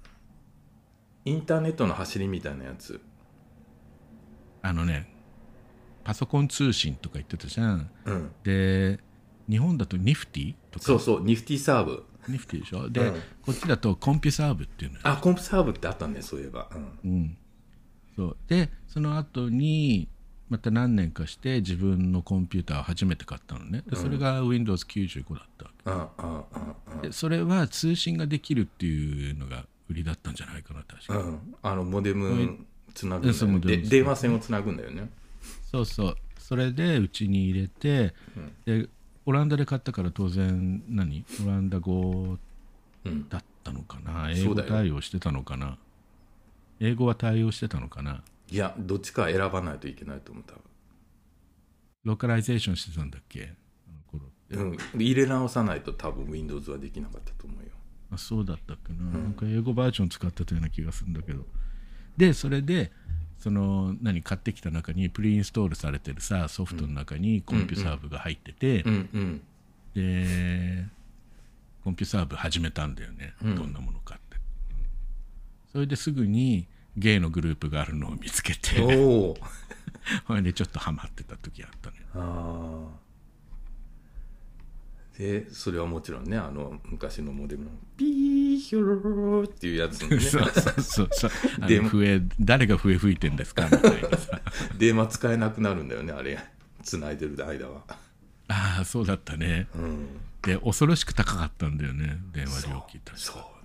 [1.25, 3.01] インターネットの走りみたいなやつ。
[4.63, 5.09] あのね
[6.05, 7.91] パソコン通信とか言ってたじゃん。
[8.43, 8.99] で
[9.49, 9.53] うん。
[9.53, 10.85] 日本だとニフティとか。
[10.85, 12.05] そうそうニフティサーブ。
[12.29, 12.89] ニフティでしょ？
[12.91, 13.23] で、うん。
[13.43, 15.03] こっちだとコンピュサーブっていうのよ。
[15.05, 17.11] あコンプサーブってあったねそういえば、うん。
[17.11, 17.39] うん、
[18.19, 18.37] そう。
[18.49, 20.09] でその後に
[20.49, 23.85] また何年かして自分のコンピューターを初めて買ったのね。
[23.89, 26.45] でそれが Windows95 だったわうんうんうん
[27.03, 31.55] けでそれは通信ができるっていうのが売りだったんじゃないかな確か、うん。
[31.63, 32.59] あのモデム
[32.93, 33.77] つなぐね。
[33.77, 35.09] 電話線をつなぐんだよね。
[35.71, 36.17] そうそう。
[36.39, 38.15] それでうちに入れて、
[38.65, 38.89] で
[39.27, 41.25] オランダで買ったから当然何？
[41.45, 42.39] オランダ語
[43.05, 43.29] うん。
[43.29, 44.31] だったのかな？
[44.31, 44.69] 英語そうだよ。
[44.71, 45.79] 対応してたのかな？
[46.81, 48.23] 英語は対応してたのかな？
[48.51, 50.55] いやどっちか選ばないといけないと思った
[52.05, 53.53] ローカライゼーションしてたんだっけ？
[53.89, 54.57] あの頃って。
[54.57, 55.01] うん。
[55.01, 57.71] 入れ直さないと多分 Windows はできなかったと思うよ。
[58.13, 61.45] あそうだったっけな,、なんか英語バージョン使ってたような気がするんだけど。
[62.17, 62.91] でそれで
[63.39, 69.43] その何買ってきた中にプリインストールされてるさソフトの中に CompuServe が入ってて、うんうん
[69.95, 70.87] で
[71.85, 73.55] コンピュサーブ始めたんだよね、うん。
[73.55, 74.18] どんなものか
[75.73, 76.67] それですぐに
[76.97, 78.77] ゲイのグループがあるのを見つけて
[80.27, 83.09] それ でちょっとハマってた時あったねああ
[85.19, 90.51] でそれはもちろんねあの昔のモデルの「ピーヒョロロロ」っていうやつのねそう
[90.81, 94.41] そうそうで笛誰が笛吹いてんですかみたいなさ
[94.79, 96.39] 電話使えなくなるんだよねあれ
[96.85, 97.83] 繋いでる間は
[98.47, 100.07] ああそうだったねうん
[100.43, 103.58] で恐ろしく高かったんだよね電話料金確そうかだよ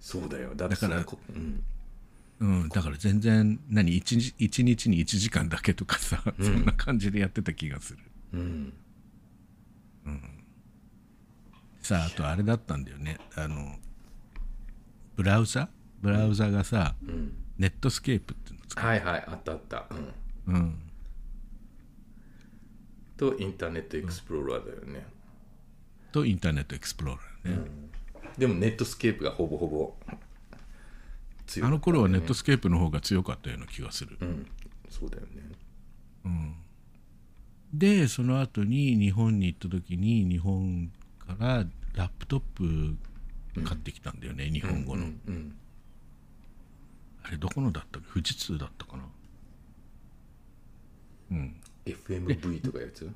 [0.00, 0.54] そうだよ。
[0.54, 1.64] だってだからうん。
[2.38, 7.98] うん、だから全然何一日一日に1時間だけとかさ、そんな感じでやってた気がする。
[8.34, 8.72] うん。
[11.80, 13.18] さああとあれだったんだよね。
[13.36, 13.76] あの
[15.14, 15.68] ブラウザ？
[16.02, 17.32] ブラウザがさ、うん。
[17.58, 19.86] ネットスケープっていうの使う、はいはいあったあった。
[20.46, 20.54] うん。
[20.54, 20.78] うん、
[23.16, 25.06] と Internet Explorer だよね。
[26.12, 27.70] とインターネットエクスプローラーね、
[28.38, 29.94] でも Netscape がほぼほぼ
[31.46, 34.46] 強かったあの頃は Netscape の方が強かったような気がする、うん
[34.88, 35.42] そうだよね。
[37.74, 42.96] でその後に日本に行った時に日本からラップトップ
[43.64, 45.56] 買ってきたんだよね、日本語の、うんうん
[47.22, 49.02] あれどこのだったっけ富士通だったかな？
[51.32, 51.56] うん。
[51.84, 53.12] FMV とかやつ、うん、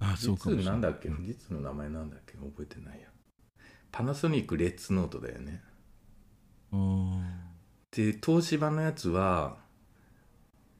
[0.00, 1.10] あそうかもしれなんだっけ？
[1.10, 2.32] 実の名前なんだっけ？
[2.38, 3.07] 覚えてないや
[3.90, 5.62] パナソニックレッツノートだよね。
[7.90, 9.56] で東芝のやつは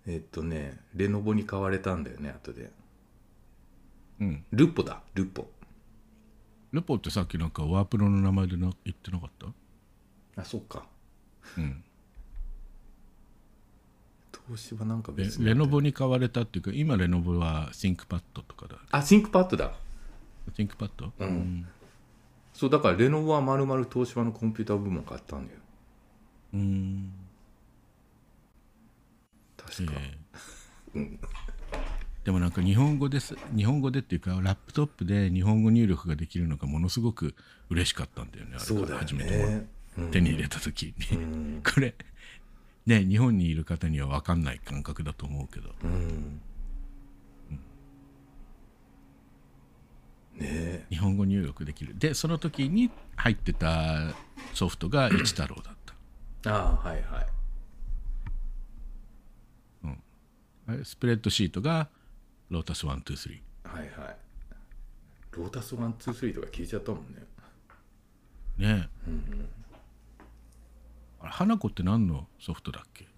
[0.07, 2.71] えっとねレノボに買われたんだよね後で。
[4.21, 4.45] うん。
[4.51, 5.49] ルポだルポ。
[6.73, 10.43] ルポってさっきなんかワープロの名前でな言ってなかった？
[10.43, 10.85] あそうか。
[11.57, 11.83] うん。
[14.47, 18.77] 東芝なんかで別レノボに買われたっていうか今 Lenovo は ThinkPad とかだ。
[18.91, 19.73] あシンクパッドだ。
[20.55, 21.13] シンクパッド？
[21.19, 21.67] うん
[22.59, 25.61] そうだから Lenovo はまるまる東芝のコンピューター部門買ったんだよ。
[26.55, 27.13] うん。
[29.57, 30.99] 確か、え。
[30.99, 31.19] え
[32.25, 37.37] でもなんか日本語です日本語でっていうかラップトップで日本語入力ができるのがものすごく
[37.71, 40.11] 嬉しかったんだよねあれそうだよ初めてね、うん。
[40.11, 41.63] 手に入れた時に、うん。
[41.65, 41.95] これ
[42.87, 45.73] ね日本にいる方には分かんない感覚だと思うけど。
[45.85, 46.41] うん
[50.39, 51.99] ねえ日本語入力できる。
[51.99, 54.15] でその時に入ってた
[54.55, 55.75] ソフトが一太郎だっ
[56.43, 56.55] た。
[56.55, 57.27] ああはいはい。
[60.71, 61.89] あれスプレッドシートが
[62.51, 64.17] ロータス123はいはい。
[65.33, 67.23] ロータス123とか聞いちゃったもんね。
[68.59, 68.89] ね
[71.21, 73.09] あれ花子って何のソフトだっけ？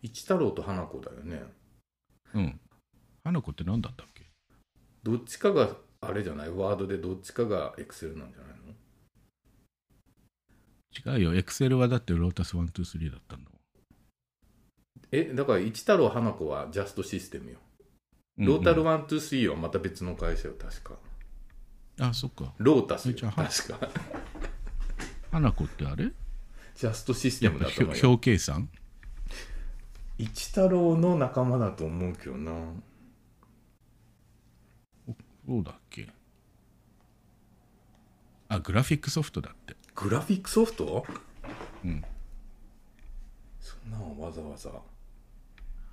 [0.00, 1.42] 一太郎と花子だよね。
[2.34, 2.60] うん。
[3.22, 4.24] 花子って何だったっけ？
[5.02, 6.50] どっちかがあれじゃない？
[6.50, 8.50] ワードでどっちかがエクセルなんじゃない
[11.14, 11.16] の？
[11.16, 11.34] 違うよ。
[11.38, 13.50] エクセルはだってロータス123だったんだ
[15.12, 17.58] えだから一太郎花子はジャストシステムよ、
[18.38, 20.94] ロータルうんうん123はまた別の会社よ確か。
[22.00, 22.52] あそっか。
[22.58, 23.88] ロータス確か。
[25.30, 26.10] 花子ってあれ？
[26.74, 28.08] ジャストシステムだと思うよ。
[28.10, 28.68] 表計算
[30.18, 32.52] 一太郎の仲間だと思うけどな
[35.46, 36.08] そうだっけ？
[38.48, 39.76] あグラフィックソフトだって。
[39.94, 41.04] グラフィックソフト？
[41.84, 42.04] うん。
[43.60, 44.70] そんなのわざわざ。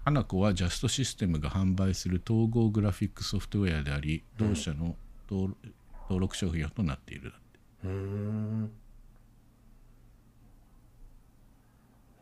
[0.05, 4.95] 花子はジャストシステムが販売する統合グラフィックソフトウェアであり同社の
[5.29, 5.55] 登
[6.03, 7.59] 登録商品となっているだって。
[7.85, 8.71] うーん。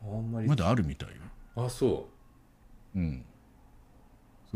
[0.03, 0.47] あんまり。
[0.47, 1.15] まだあるみたいよ。
[1.55, 2.07] あそ
[2.95, 2.99] う。
[2.99, 3.21] ん。
[3.21, 3.36] す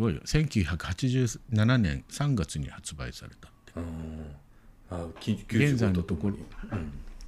[0.02, 0.22] ごいよ。
[0.26, 5.32] 1987年3月に発売されたって。
[5.47, 6.36] 現在のところ。
[6.36, 6.76] 95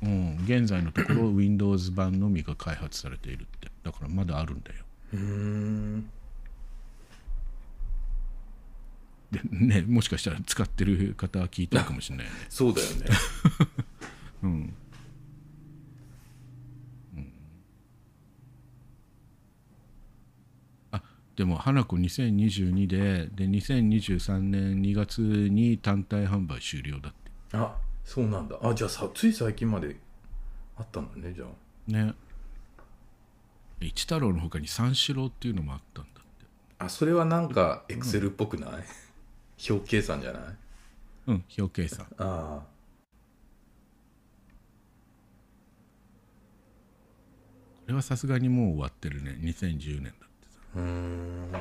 [0.03, 0.09] うん。
[0.09, 0.43] うん。
[0.45, 3.69] 現在のところ Windows 版のみが開発されているって。
[3.83, 4.83] だからまだあるんだよ。
[5.13, 6.09] うーん。
[9.31, 12.39] でねもしかしたら使ってる方は聞いてるかもしれないよね。
[12.49, 13.05] そうだよね。
[14.43, 14.73] うん
[21.35, 27.57] でも花子2022でで2023年2月に単体販売終了だって。
[27.57, 28.57] あそうなんだ。
[28.61, 29.95] あじゃあさつい最近まで
[30.77, 31.91] あったんだねじゃあ。
[31.91, 32.13] ね。
[33.81, 36.45] 一太郎のほかに三四郎っていうのもあったんだって。
[36.79, 40.41] あそれはなんかエクセルっぽくない、うん、表計算じゃない？
[41.27, 41.43] うん。
[41.57, 42.05] 表計算。
[42.17, 42.73] ああ。
[47.85, 49.37] これはさすがにもう終わってるね。
[49.41, 50.13] 2010年
[50.75, 51.51] うーん。
[51.51, 51.59] ね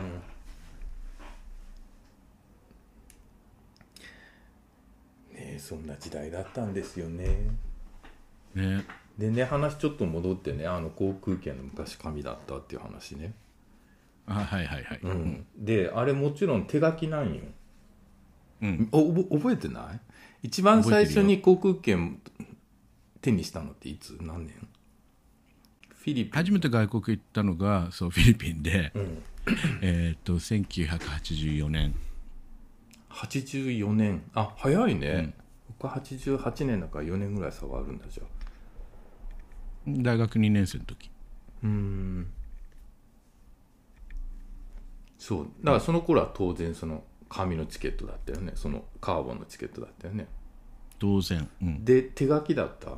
[5.34, 7.38] えそんな時代だったんですよね。
[8.54, 8.84] ね。
[9.18, 13.34] でね話ちょっと戻ってねあの航空券の昔紙だったっていう話ね、
[14.26, 15.46] あはいはいはい、うん。
[15.56, 17.42] であれもちろん手書きなんよ。
[18.62, 18.88] うん。
[18.92, 20.00] お覚えてない？
[20.44, 22.20] 一番最初に航空券
[23.20, 24.16] 手にしたのっていつ？
[24.20, 24.68] 何年？
[26.32, 29.22] 初めて外国行ったのがそうフィリピンで、うん。
[29.82, 31.94] えーっと1984年。
[33.10, 34.22] 84年。
[34.34, 35.34] あ早いね、
[35.68, 38.26] 僕は88年だから4年ぐらい差があるんだじゃあ。
[39.86, 41.10] 大学2年生の時。
[41.62, 42.26] うーん。
[45.18, 45.46] そう。
[45.62, 48.52] だからその頃は当然その紙のチケットだったよね。
[48.56, 50.26] そのカーボンのチケットだったよね。
[50.98, 52.96] 当然、うん、で手書きだった？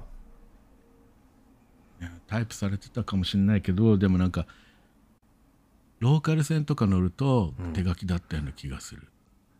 [2.26, 4.47] タイプされてたかもしれないけどでもなんか
[6.01, 9.09] ローカル線とか乗ると手書きだったような気がする、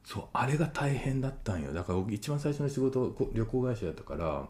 [0.05, 1.73] そうあれが大変だったんよ。
[1.73, 4.49] だから僕一番最初の仕事こ旅行会社だったから、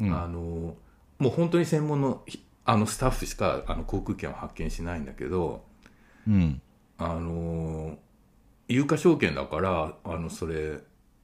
[0.00, 0.74] あの
[1.18, 5.64] もう本当に専門のひあのスタッフしかあの航空券を発見しないんだけど
[6.26, 6.60] うん。
[6.98, 7.98] あの
[8.68, 10.78] 有価証券だからあのそれは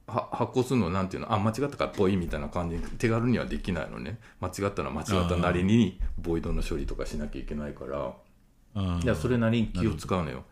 [0.07, 1.33] 発行するのなんていうの？
[1.33, 4.19] あ間違ったからぽいみたいな感じに手軽にはできないのね。
[4.39, 8.13] 間違ったら間違ったなりにボイドの処理とかしなきゃいけないから。
[8.75, 10.43] あいやそれなりに気を使うのよ。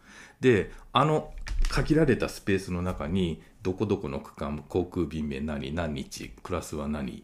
[0.42, 1.34] であの
[1.70, 7.24] 限られたスペースの中にどこどこの区間航空便名何何日クラスは何？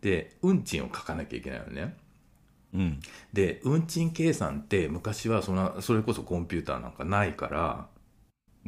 [0.00, 1.96] で運賃を書かなきゃいけないのね。
[2.72, 3.00] うん。
[3.32, 7.86] で運賃計算って昔はそのそれこそコンピューターなんかないから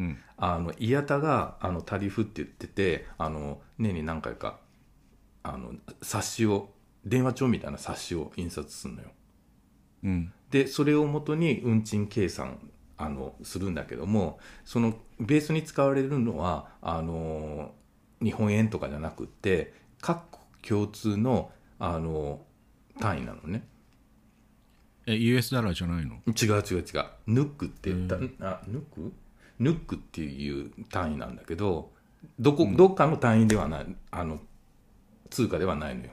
[0.01, 0.18] うん。
[0.38, 4.59] あのイタがあのタリフって言っててあの年に何回か
[5.42, 6.70] あの冊子を
[7.05, 9.09] 電話帳みたいな冊子を印刷するのよ。
[10.05, 10.32] うん。
[10.51, 12.59] でそれをもとに運賃計算
[12.96, 17.72] あのするんだけどもそのベースに使われるのはあの
[18.22, 22.40] 日本円とかじゃなくって各国共通のあの
[22.98, 23.66] 単位なのね。
[25.07, 26.16] え US ダラーじゃないの？
[26.26, 27.05] 違う違う違う。
[27.26, 29.12] ヌックって言った、あヌック？
[29.61, 31.93] ヌックっていう単位なんだけど
[32.39, 34.41] どこ、どっかの単位ではないあの
[35.31, 36.11] 通貨ではないのよ。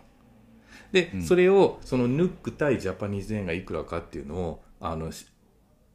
[0.91, 5.25] で、それをそのヌック対ジャパニーズ円がいくらかっていうのをあのし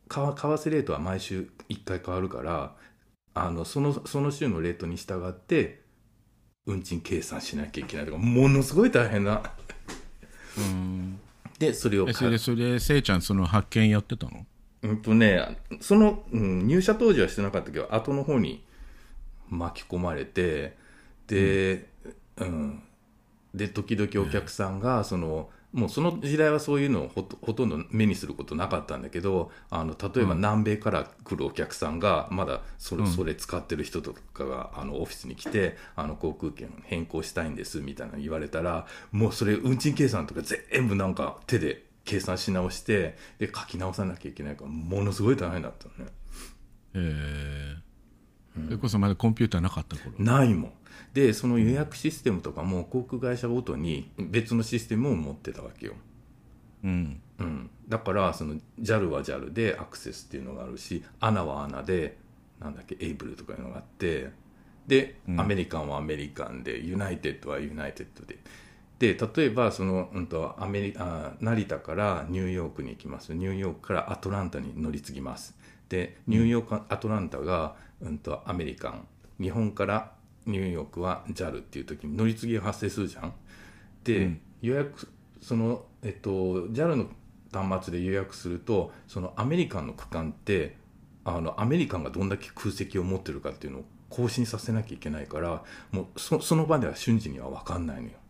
[0.08, 2.74] 為為替レートは毎週1回変わるから
[3.34, 5.82] あのそのその週のレートに従って
[6.66, 9.42] 運賃計算しなきゃいけないとかものすごい大変な。
[10.58, 11.18] うん。
[11.58, 14.46] でそれをえそれでそれでせいちゃんその発見やってたの？
[14.82, 18.64] うんとね、その、うん、入社当時はしてなかったけど、後の方に
[19.48, 20.76] 巻き込まれて、
[21.28, 21.88] で、
[22.38, 22.82] うん、
[23.54, 46.12] で、時々お客さんが、その、もうその時代はそういうのをほとほとんど目にすることなかったんだけど、あの、例えば南米から来るお客さんが、まだそれ、それ使ってる人とかが、あの、オフィスに来て、あの、航空券変更したいんです、みたいなの言われたら、もうそれ、運賃計算とか全部なんか手で計算し直して、で、書き直さなきゃいけないから、ものすごい大変だったのね。
[46.94, 47.82] ええ
[48.66, 50.12] それこそまだコンピューターなかった頃？
[50.18, 50.72] ないもん。
[51.14, 55.94] で、その予約システムとかも航空会社ごとに別のシステムを持ってたわけよ。
[56.84, 57.20] うん。
[57.38, 62.18] うん、だからその JAL は JAL でアクセスっていうのがあるし ANA は ANA で
[62.60, 64.30] なんだっけエイブルとかいうのがあって
[64.86, 68.38] で、アメリカンはアメリカンでユナイテッドはユナイテッドで
[69.02, 73.34] で例えばその、うん、とアメリあ成田からニューヨークに行きます。
[73.34, 75.58] ニューヨークからアトランタに乗り継ぎます。
[75.88, 79.08] でニューヨーク、アトランタが、うん、とアメリカン。
[79.40, 80.12] 日本から
[80.46, 83.34] ニューヨークは JAL っていう時に乗り継ぎが発生するじゃん。
[84.04, 85.08] で、予約
[85.40, 87.08] そのえっと JAL の
[87.52, 90.76] 端末で予約するとそのアメリカンの区間って
[91.24, 98.21] あのアメリカンがどんだけ空席を持ってるかっていうのを更新させなきゃいけないからもうそその場では瞬時には分かんないのよ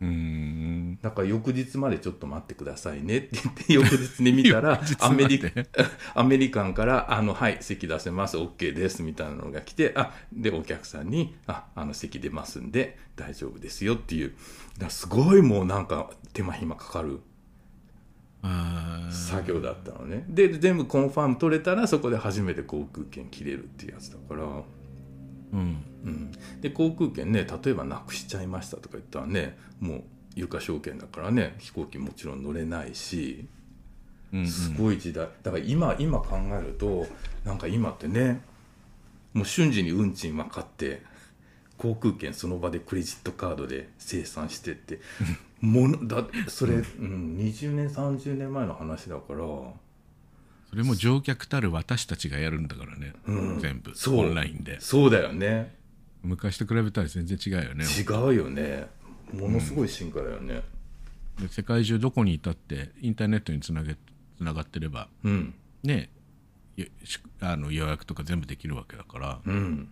[0.00, 0.98] うん。
[1.00, 5.40] だから翌日までちょっと待ってくださいねって言って翌日に見たら アメリ
[6.14, 8.36] アメリカンからあのはい席出せます。
[8.36, 14.34] OK ですみたいなのが来てあでお客さんにああの席出ますんで大丈夫ですよっていう。
[14.78, 17.20] だすごいもうなんか手間暇かかる
[19.10, 20.24] 作業だったのね。
[20.28, 24.62] で全部コンファーム取れたらそこで初めて航空券切れるっていうやつだから、
[25.52, 30.02] うんうん、で航空券ね例えばなくしちゃいましたとか言ったらねもう
[30.34, 33.46] 有価証券だからね飛行機もちろん乗れないし
[34.32, 35.28] うんすごい時代。
[35.42, 37.06] だから今今考えると
[37.44, 38.42] なんか今ってね
[39.32, 41.02] もう瞬時に運賃分かって
[41.78, 45.00] 航空券その場でクレジットカードで生産してって
[45.60, 49.44] ものだそれ、うん、20年30年前の話だから
[50.70, 53.60] それも乗客たる私たちがやるんだからね、うん。
[53.60, 53.92] 全部。
[54.16, 54.80] オンラインで。
[54.80, 55.74] そうだよね。
[56.22, 57.84] 昔と比べたら全然違うよね。
[57.84, 58.86] 違うよね。
[59.32, 60.62] ものすごい進化だよね。
[61.40, 63.98] で世界中どこにいたってインターネットにつなげつ
[64.40, 65.54] ながってればうん。
[65.82, 66.10] ね
[67.40, 69.88] あの予約とか全部できるわけだから、うん。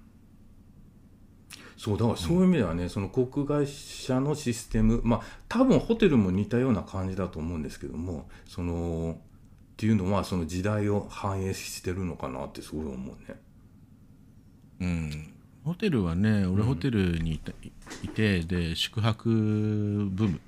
[1.77, 9.18] そうだからそういう意味ではね、その航空会社のシステムまあ多分ホテルも似たような感じだと思うんですけどもその
[9.75, 12.97] っていうのはその時代を反映してるのかなってすごい思う
[13.29, 13.37] ね。
[14.81, 17.53] うん、ホテルはね俺ホテルにいた、
[18.03, 20.41] いてで宿泊部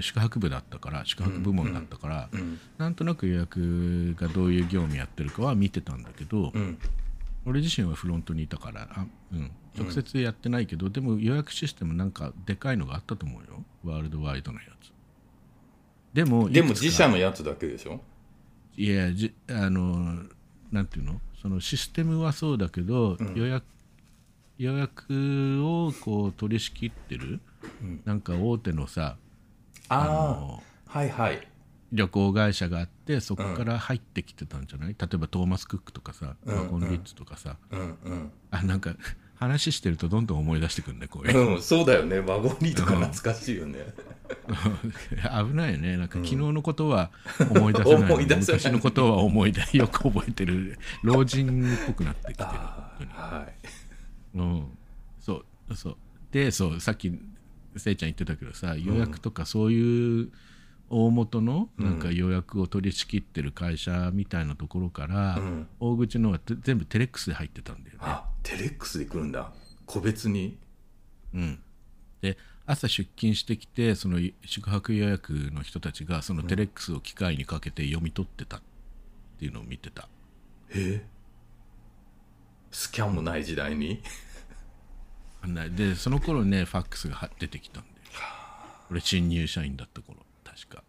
[0.00, 2.58] 宿泊部だったから宿泊部門だったから、うん。
[2.78, 6.78] なんとなく予約がどういう業務やってるかは見てたんだけど、うん。
[7.46, 13.62] 俺自身はフロントにいたからあ、うん、直接やってないけど、でも予約システムなんかでかいのがあったと思うよ。
[13.84, 14.92] ワールドワイドのやつ
[16.16, 18.00] でもでも自社のやつだけでしょ？
[18.74, 20.24] いやじあの
[20.72, 21.20] なんていうの？
[21.42, 23.64] そのシステムはそうだけど、予約
[24.56, 27.40] 予約をこう取り仕切ってる、
[28.06, 29.18] なんか大手のさ
[29.90, 31.46] ああのはいはい。
[31.92, 37.58] 旅行会社があってそこから入ってきてたんじゃない、例えばトーマス・クックとかさ、うんワゴンリッツとかさ。
[37.70, 37.82] うんう
[38.14, 38.32] ん。
[38.50, 38.96] あなんか
[39.34, 42.20] 話してるとどんどん思い出してくるねこういう、うん、そうだよね。
[42.20, 43.78] ワゴンリーとか懐かしいよね、
[45.48, 45.96] 危ないよね。
[45.96, 47.10] なんか昨日のことは
[47.50, 48.62] 思い出せない 思い出せない。
[48.62, 52.48] 昔のことは思い出よく覚えてる老人っぽくなってきてる。
[52.48, 53.46] は
[54.34, 54.38] い。
[54.38, 54.64] うん、
[55.20, 55.96] そうそう。
[56.32, 57.18] でそうさっき
[57.76, 60.32] せいちゃん言ってたけどさ予約とかそういう
[60.88, 65.68] 大元のなんか予約を取り仕切ってる会社みたいなところから、うん。
[65.80, 68.02] 大口のはて全部テレックスで入ってたんだよね。
[68.02, 69.52] あテレックスで来るんだ。
[69.84, 70.58] 個別に。
[71.34, 71.58] うん、
[72.20, 78.60] で朝出勤してきてその宿泊予約の人たちがそのテレックスを機械にかけて読み取ってたっ
[79.38, 80.08] ていうのを見てた。
[80.70, 81.04] え
[82.70, 84.02] スキャンもない時代に？
[85.76, 87.94] でその頃ねファックスが出てきたんだよ。
[88.90, 90.82] 俺新入社員だった頃確か。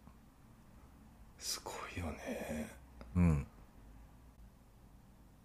[1.38, 2.68] すごいよね
[3.14, 3.46] うん。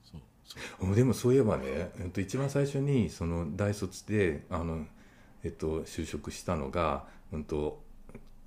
[0.03, 0.89] そうそう。
[0.89, 4.87] うんでもそういえばね、えっと、一番最初にその大卒であの、
[5.43, 7.83] えっと、就職したのが、うん、と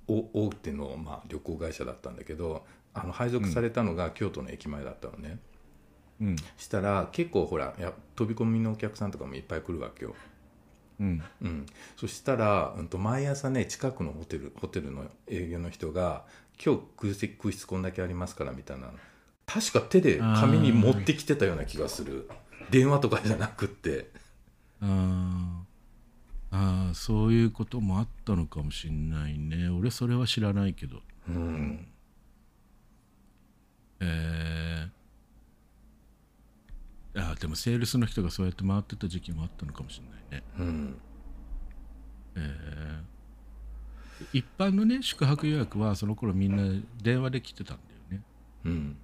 [0.07, 5.39] お大手の、まあ、旅行会社だったんだけどあの配属されたのが京都の駅前だったのね、
[6.21, 6.35] うん。
[6.57, 10.15] したら結構ほらや飛び込みのお客さんとかもいっぱい来るわけよ、
[10.99, 11.23] うん。
[11.41, 16.25] うん、そしたら、うん、と毎朝ね近くのホテルホテルの営業の人が
[16.63, 18.91] 「今日空席空室こんだけありますから」みたいな。
[19.45, 22.29] 確か手で紙に持ってきてたような気がする。
[22.69, 24.11] 電話とかじゃなくって。
[24.81, 25.66] あー
[26.51, 29.69] あー、そういうこともあったのかもしんないね。
[29.69, 31.01] 俺それは知らないけど。
[31.27, 31.87] うん
[33.99, 40.43] えー、あーでもセールスの人がそうやって回ってた時期もあったのかもしれないね。
[40.59, 40.97] うん
[42.35, 43.17] えー
[44.33, 48.23] 一般のね、宿泊予約はその頃みんな電話で来てたんだよね。
[48.65, 48.97] うん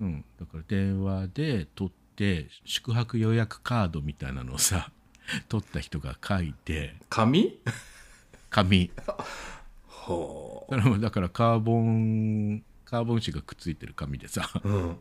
[0.00, 0.24] うん。
[0.38, 4.90] だから電話で取って、宿泊予約カードみたいなのをさ、
[5.48, 7.58] 取った人が書いて、紙？
[8.50, 8.90] 紙。
[9.06, 9.24] は
[9.88, 14.48] それもだからカーボンカーボン紙がくっついてる紙でさ。
[14.52, 14.96] あうん。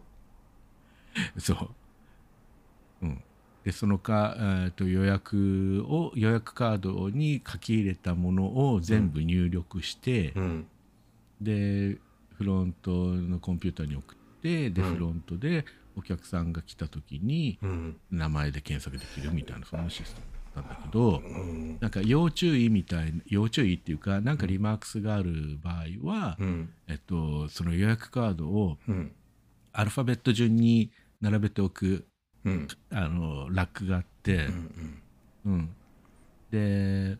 [1.37, 1.69] そう、
[3.01, 3.21] うん、
[3.65, 10.67] でそのか、えー、と予約を予約カードに書き入れたものを全部入力して、うん。
[11.41, 11.97] で
[12.37, 14.93] フロントのコンピューターに送ってで、うん。
[14.93, 15.65] フロントで
[16.01, 17.97] お客さんが来た時にうん。
[18.11, 20.25] 名前で検索できるみたいなそんなシステム
[20.55, 21.77] だったんだけど、うん。
[21.79, 26.73] なんか要注意みたいな要注意っていうかなんかリマークスがある場合は、うん。
[26.87, 29.11] えっと、その予約カードをうん。
[29.73, 30.91] アルファベット順に
[31.21, 32.05] 並べておく
[32.43, 32.67] うん。
[32.91, 34.47] あのラックがあって、
[35.45, 35.69] うん
[36.51, 37.17] で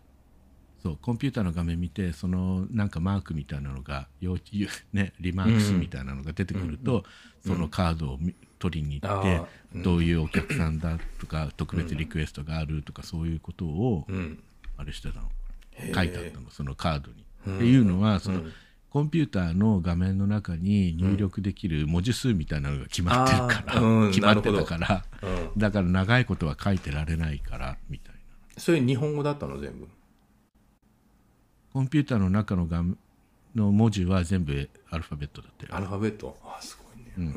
[0.83, 4.37] そうコンピューターの画面見てそのなんかマークみたいなのが要
[4.93, 7.03] ね、リマークスみたいなのが出てくると、
[7.45, 14.41] そのカードをみ取りに行って、あーどういうお客さんだとか特別リクエストがあるとかそういうことをうん。
[14.77, 15.29] あれしてたの。
[15.73, 17.25] へー書いてあったのそのカードに。
[17.47, 17.55] うん。
[17.57, 18.53] っていうのはその、うん
[18.91, 24.09] コンピューターの画面の中に入力できる文字数みたいなのが決まってるから、うん。
[24.09, 25.57] 決まってたから、うん。
[25.57, 28.19] だから長いことは書いてられないからみたいな。
[28.57, 29.87] それ日本語だったの全部？
[31.71, 32.97] コンピューターの中の画面
[33.55, 35.75] の文字は全部アルファベットだったよ。
[35.77, 36.37] アルファベット？
[36.43, 37.31] あすごいね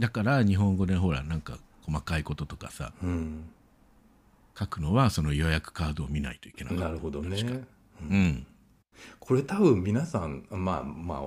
[0.00, 3.50] だから日本語でほらなんか細かいこととかさうん
[4.58, 6.84] 書くのはその予約カードを見ないといけなかった。
[6.84, 7.64] なるほどね。
[8.02, 8.46] うん。
[9.18, 11.20] これ多分皆さんまあまあ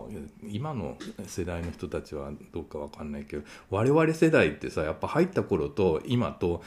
[0.48, 6.62] 今の世代の人たちはどうかわかんないけど我々世代ってさやっぱ入った頃と今と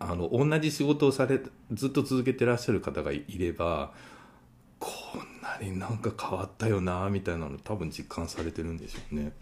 [0.00, 1.40] あの同じ仕事をされ
[1.70, 3.92] ずっと続けてらっしゃる方がいれば
[4.80, 9.32] こんなになんか変わったよなみたいなの多分実感されてるんでしょうね。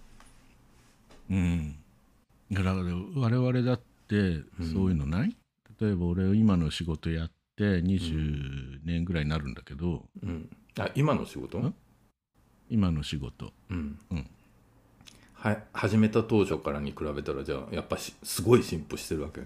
[1.30, 1.76] うん
[2.52, 4.40] だから我々だって
[4.72, 5.36] そういうのない、
[5.80, 11.58] 例えば俺今の仕事やって20年ぐらいになるんだけど、うん、あ今の仕事？
[11.58, 11.74] ん。
[12.70, 13.52] 今の仕事。
[13.70, 13.98] うん。
[14.10, 14.26] うん。
[15.34, 19.42] は始めた当初からに比べたらじゃあやっぱしすごい進歩してるわけ？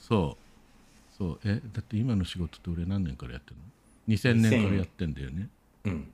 [0.00, 1.16] そう。
[1.16, 1.38] そう。
[1.44, 5.48] えだって今の仕事って俺何年からやってるの？2000年からやってんだよね。
[5.84, 6.10] うん。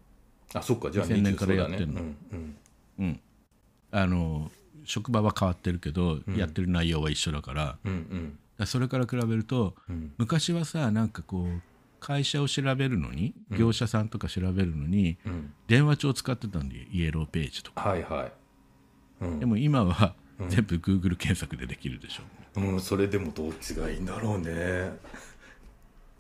[0.55, 0.91] あそっか。
[0.91, 2.01] じゃあ2000年からやってんの。
[2.01, 2.57] ねうん。
[2.99, 3.21] うん。
[3.93, 4.51] あの
[4.87, 8.67] 職場は変わってるけど、やってる内容は一緒だから。
[8.67, 10.13] それから比べると、うん。
[10.17, 11.61] 昔はさなんかこう
[12.01, 15.53] 会社を調べるのに業者さんとか調べるのに、うん。
[15.67, 17.89] 電話帳を使ってたんでイエローページとか。
[17.89, 18.33] はいはい。
[19.25, 19.41] うん。
[19.41, 20.15] でも今は
[20.49, 24.99] 全部 Google 検索でできるでしょ、うん、それでもどっちがいいんだろうね。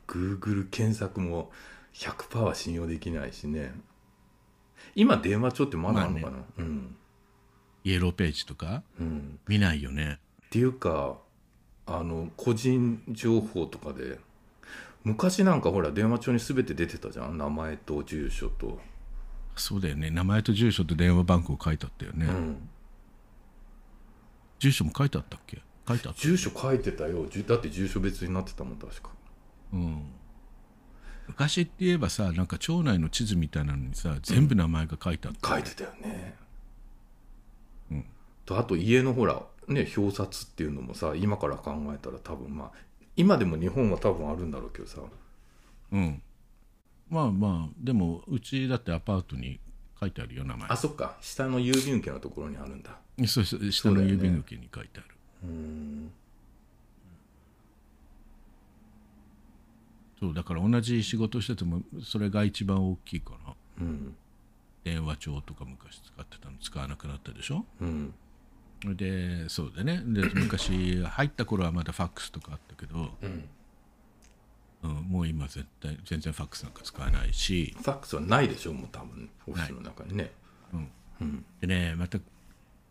[0.06, 1.50] Google 検索も
[1.94, 3.74] 100%は信用できないしね。
[4.94, 6.96] 今電話帳ってまだあるのかな、うん
[7.86, 9.38] イエローページとかうん。
[9.46, 10.18] 見ないよね。
[10.46, 11.18] っていうか
[11.86, 14.18] あの個人情報とかで
[15.04, 17.38] 昔なんかほら電話帳に全て出てたじゃん？
[17.38, 18.80] 名前と住所と、
[19.54, 20.10] そうだよね。
[20.10, 22.68] 名前と住所と電話番号書いてあったよね、うん、
[24.58, 25.62] 住所も書いてあったっけ？
[25.86, 27.24] 書いてあった住所書いてたよ。
[27.46, 29.10] だって住所別になってたもん確か。
[29.72, 30.02] うん。
[31.28, 36.34] 昔って言えばさなんか町内の地図みたいなのにさ全部名前が書いてあった、書いてたよね。
[36.40, 36.45] うん
[38.46, 42.70] とあと家のほらね表札っていうのもさ今から考えたら多分まあ
[43.16, 45.00] 今でも日本は多分あるんだろうけどさ。
[45.92, 46.22] うん。
[47.08, 49.60] まあまあでもうちだってアパートに
[49.98, 50.68] 書いてあるよ名前。
[50.68, 51.16] あそっか。
[51.20, 52.98] 下の郵便受けのところにあるんだ。
[53.26, 55.08] そうそう下の郵便受けに書いてある。
[55.44, 56.12] うん。
[60.20, 63.54] そうだから同じ仕事しててもそれが一番大きいかな。
[63.80, 64.16] うん。
[64.84, 67.64] 電話帳とか昔使ってたの使わなくなったでしょ？
[67.80, 68.14] うん
[68.84, 70.02] でそうでね。
[70.04, 73.48] で 昔入った頃はまだファックスとかあったけど、うん。
[74.82, 77.74] うん、もう今絶対全然ファックスなんか使わないし。
[77.78, 80.30] ファックスはないでしょもう多分オフィスの中にね。
[81.60, 82.18] でねまた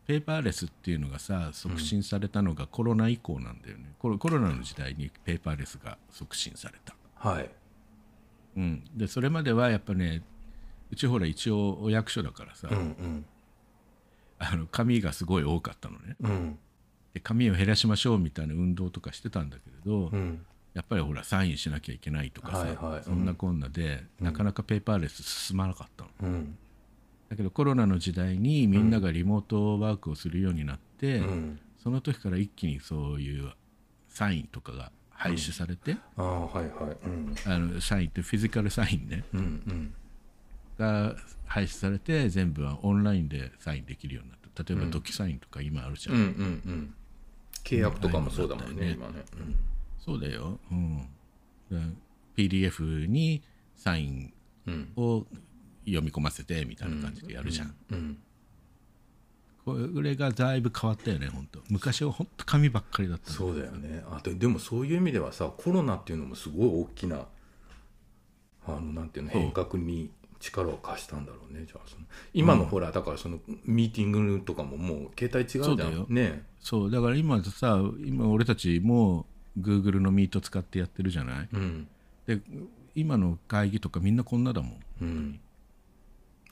[0.08, 7.50] ペーパーレスっていうのがさ促進されたのがコロナ以降なんだよね、コロコロナの時代にペーパーレスが促進された、はい。
[8.58, 10.22] うん、でそれまではやっぱね
[10.92, 13.26] うちほら一応お役所だからさ、うんうん
[14.40, 16.16] あの紙がすごい多かったのね。
[16.22, 16.60] うん。
[17.14, 20.46] で紙を減らしましょうみたいな運動とかしてたんだけれど、うん。
[20.74, 23.04] やっぱりほらサインしなきゃいけないとかさ、はいはい。
[23.04, 26.10] そんなこんなで、なかなかペーパーレス進まなかったの。
[26.24, 26.58] うん。
[27.30, 31.60] だけどコロナの時代にみんながリモートワークをするようになって、うん。
[31.82, 33.54] その時から一気にそういう
[34.10, 36.98] サインとかが廃止されて、ああはいはい。
[37.06, 37.36] うん。
[37.46, 39.24] あのサインってフィジカルサインね。
[39.34, 39.94] うんうん
[40.78, 41.16] が
[41.46, 44.64] 廃止されて全部はオンラインでサインできるようになった。
[44.64, 46.30] 例えばドキサインとか今あるじゃん、うんうんう
[46.72, 46.94] ん。
[47.64, 48.92] 契約とかもそうだもんねうん。
[48.92, 49.14] 今ね
[50.00, 51.10] そうだよ、うん、
[51.72, 51.78] だ
[52.38, 53.42] PDF に
[53.76, 54.34] サイン
[54.68, 55.26] うんを
[55.86, 58.18] 読み込ませてみたいな感じでやるじゃん、うん
[59.66, 64.04] これがだいぶ変わったよね本当昔は本当紙ばっかりだったのそうだよね。
[64.12, 67.26] あででもそういう意味ではさコロナっていうのもすごい大きな
[68.68, 70.12] あのなんていうの変革に
[70.46, 71.66] 力を貸したんだろうね。
[71.68, 76.06] じゃあその今のほら、だからそのミーティングとかももう携帯違うじゃん。
[76.10, 79.26] ねそうだから今さ今俺たちも
[79.60, 81.50] Google のミート使ってやってるじゃない？
[81.54, 81.88] うん。
[82.28, 82.40] で
[82.96, 84.80] 今の会議とかみんなこんなだもん。
[85.02, 85.40] うん。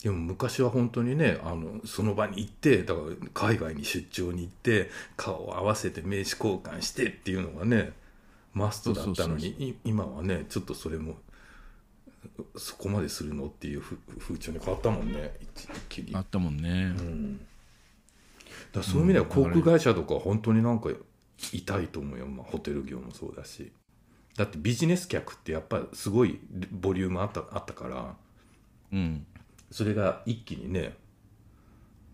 [0.02, 7.94] でも昔は本当にねあのその場に行ってだから海外に出張に行って顔を合わせて名刺交換してっていうのがね
[8.54, 11.16] マストだったのに今はねちょっとそれも
[12.56, 15.38] そこまでするのっていうふ風潮に変わったもんね。
[15.42, 16.16] 一気に。
[16.16, 20.90] あったもんね、だからそういう意味では航空会社とかは本当になんか
[21.52, 23.72] 痛いと思うよ、まあ、ホテル業もそうだし。
[24.38, 26.40] だってビジネス客ってやっぱりすごい
[26.72, 28.16] ボリュームあったあったから。
[28.92, 29.26] うん。
[29.70, 30.96] それが一気にね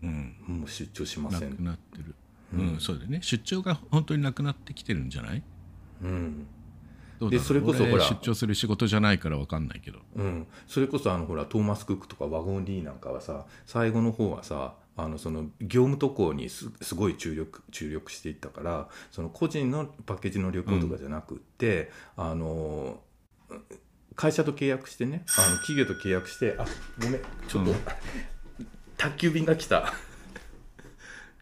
[0.02, 0.34] うん。
[0.46, 1.56] もう出張しまなせん。
[1.56, 2.14] くなってる。
[2.52, 3.20] うん、そうだよね。
[3.22, 5.42] 出張が本当になくなってきてるんじゃない？
[6.02, 6.46] うん、
[7.28, 9.98] でそれこそ俺ほら出張する仕事じゃないから分かんないけど。
[10.14, 23.00] うん、それこそあのほらトーマス・クックとかワゴン・リーなんかはさ最後の方はさあのその業務渡航にすすごい注力注力していったからその個人のパッケージの旅行とかじゃなくって、あの
[24.14, 26.66] 会社と契約してねあの企業と契約してあ
[27.02, 27.76] ごめんちょっと、うん。
[28.96, 29.94] 宅急便が来た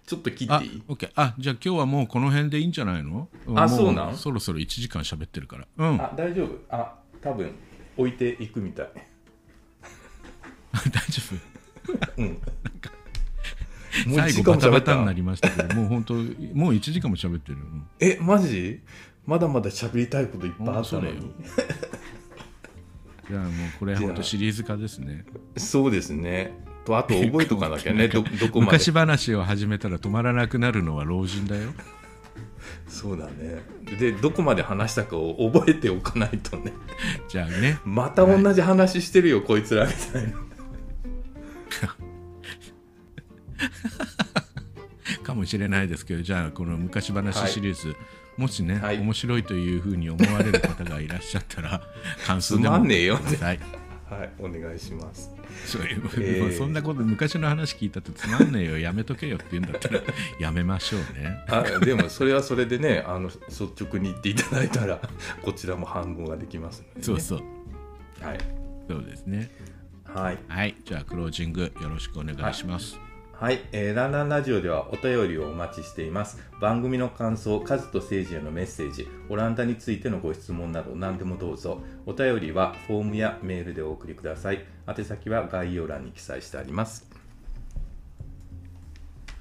[0.09, 0.82] ちょっと切っあていい？
[0.88, 3.28] オッケーあじゃあ今日はもうこの辺でいいんじゃないの？
[3.54, 4.16] あもそうなん？
[4.16, 5.66] そろそろ1時間喋ってるから。
[5.76, 6.00] うん。
[6.00, 6.50] あ大丈夫？
[6.70, 7.52] あ多分
[7.96, 8.88] 置いていくみたい。
[10.72, 10.80] 大
[11.11, 11.22] 丈
[12.16, 12.22] 夫？
[12.22, 12.38] うん。
[14.14, 16.24] 最1後バタバタになりましたけどもう本当もう
[16.72, 17.86] 1時間も喋ってる、うん。
[18.00, 18.80] えマジ？
[19.26, 21.34] まだまだ喋りたいこといっぱいあったのよに
[23.28, 25.26] じゃあもうこれ本当シリーズ化ですね。
[25.59, 26.54] そうですね
[26.89, 28.09] とあと覚えとかなきゃね。
[28.09, 28.72] どどこまで。
[28.72, 31.74] 昔話を始めたら止まらなくなるのは老人だよ。
[32.89, 33.62] そうだね。
[33.99, 36.72] でどこまで話したかを覚えておかないとね。
[37.28, 37.78] じゃあね。
[37.84, 40.32] また同じ話してるよ、こいつらみたいな。
[45.22, 47.95] かもしれないですけどじゃあこの昔話シリーズ、
[48.39, 48.99] もしね、はい。
[48.99, 51.82] 面白いというふうに思われる方がいらっしゃったら
[52.26, 53.18] 感想でもつまんねえよ。
[53.18, 53.61] ください
[54.11, 55.34] はいお願いします。
[55.66, 56.56] そういう、えー。
[56.56, 58.78] そんなこと昔の話聞いたってつまんねえよ。
[58.80, 60.00] やめとけよって言うんだったら
[60.40, 61.44] やめましょうね。
[61.48, 65.00] あでもそれはそれでね あの率直に言っていただいたら
[65.42, 67.40] こちらも反応ができますので、ね、そうそう。
[68.24, 68.38] はい、
[68.88, 69.50] そうですね。
[70.04, 70.38] はい。
[70.48, 70.74] はい。
[70.84, 73.07] じゃあクロージングよろしくお願いします、はい、
[73.41, 76.43] えーランランラジオではお便りをお待ちしています。
[76.61, 81.80] 番組の感想、カズとセイジへのメッセージ、オランダについてのご質問など何でもどうぞ。
[82.05, 84.64] お便りはフォームやメールでお送りください。
[84.89, 87.09] 宛先は概要欄に記載してあります。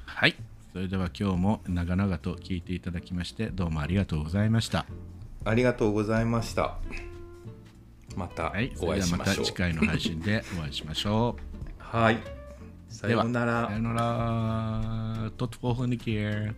[0.06, 0.36] はい
[0.74, 4.86] それでは今日も長々と聞いていただきましてどうもありがとうございました
[5.45, 6.78] ありがとうございました。
[8.16, 9.36] またお会いしましょう。
[9.38, 11.41] た次回の配信でお会いしましょう
[11.78, 12.37] はい。
[12.88, 13.68] さようなら。
[13.68, 13.80] さよ。
[13.80, 15.32] なら。
[15.38, 16.54] tot volgende keer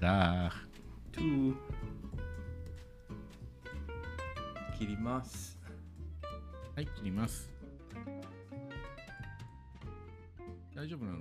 [0.00, 0.50] dag
[1.12, 1.54] トゥー
[4.78, 5.58] 切ります。
[6.74, 7.50] はい切ります。
[10.74, 11.18] 大丈夫なの？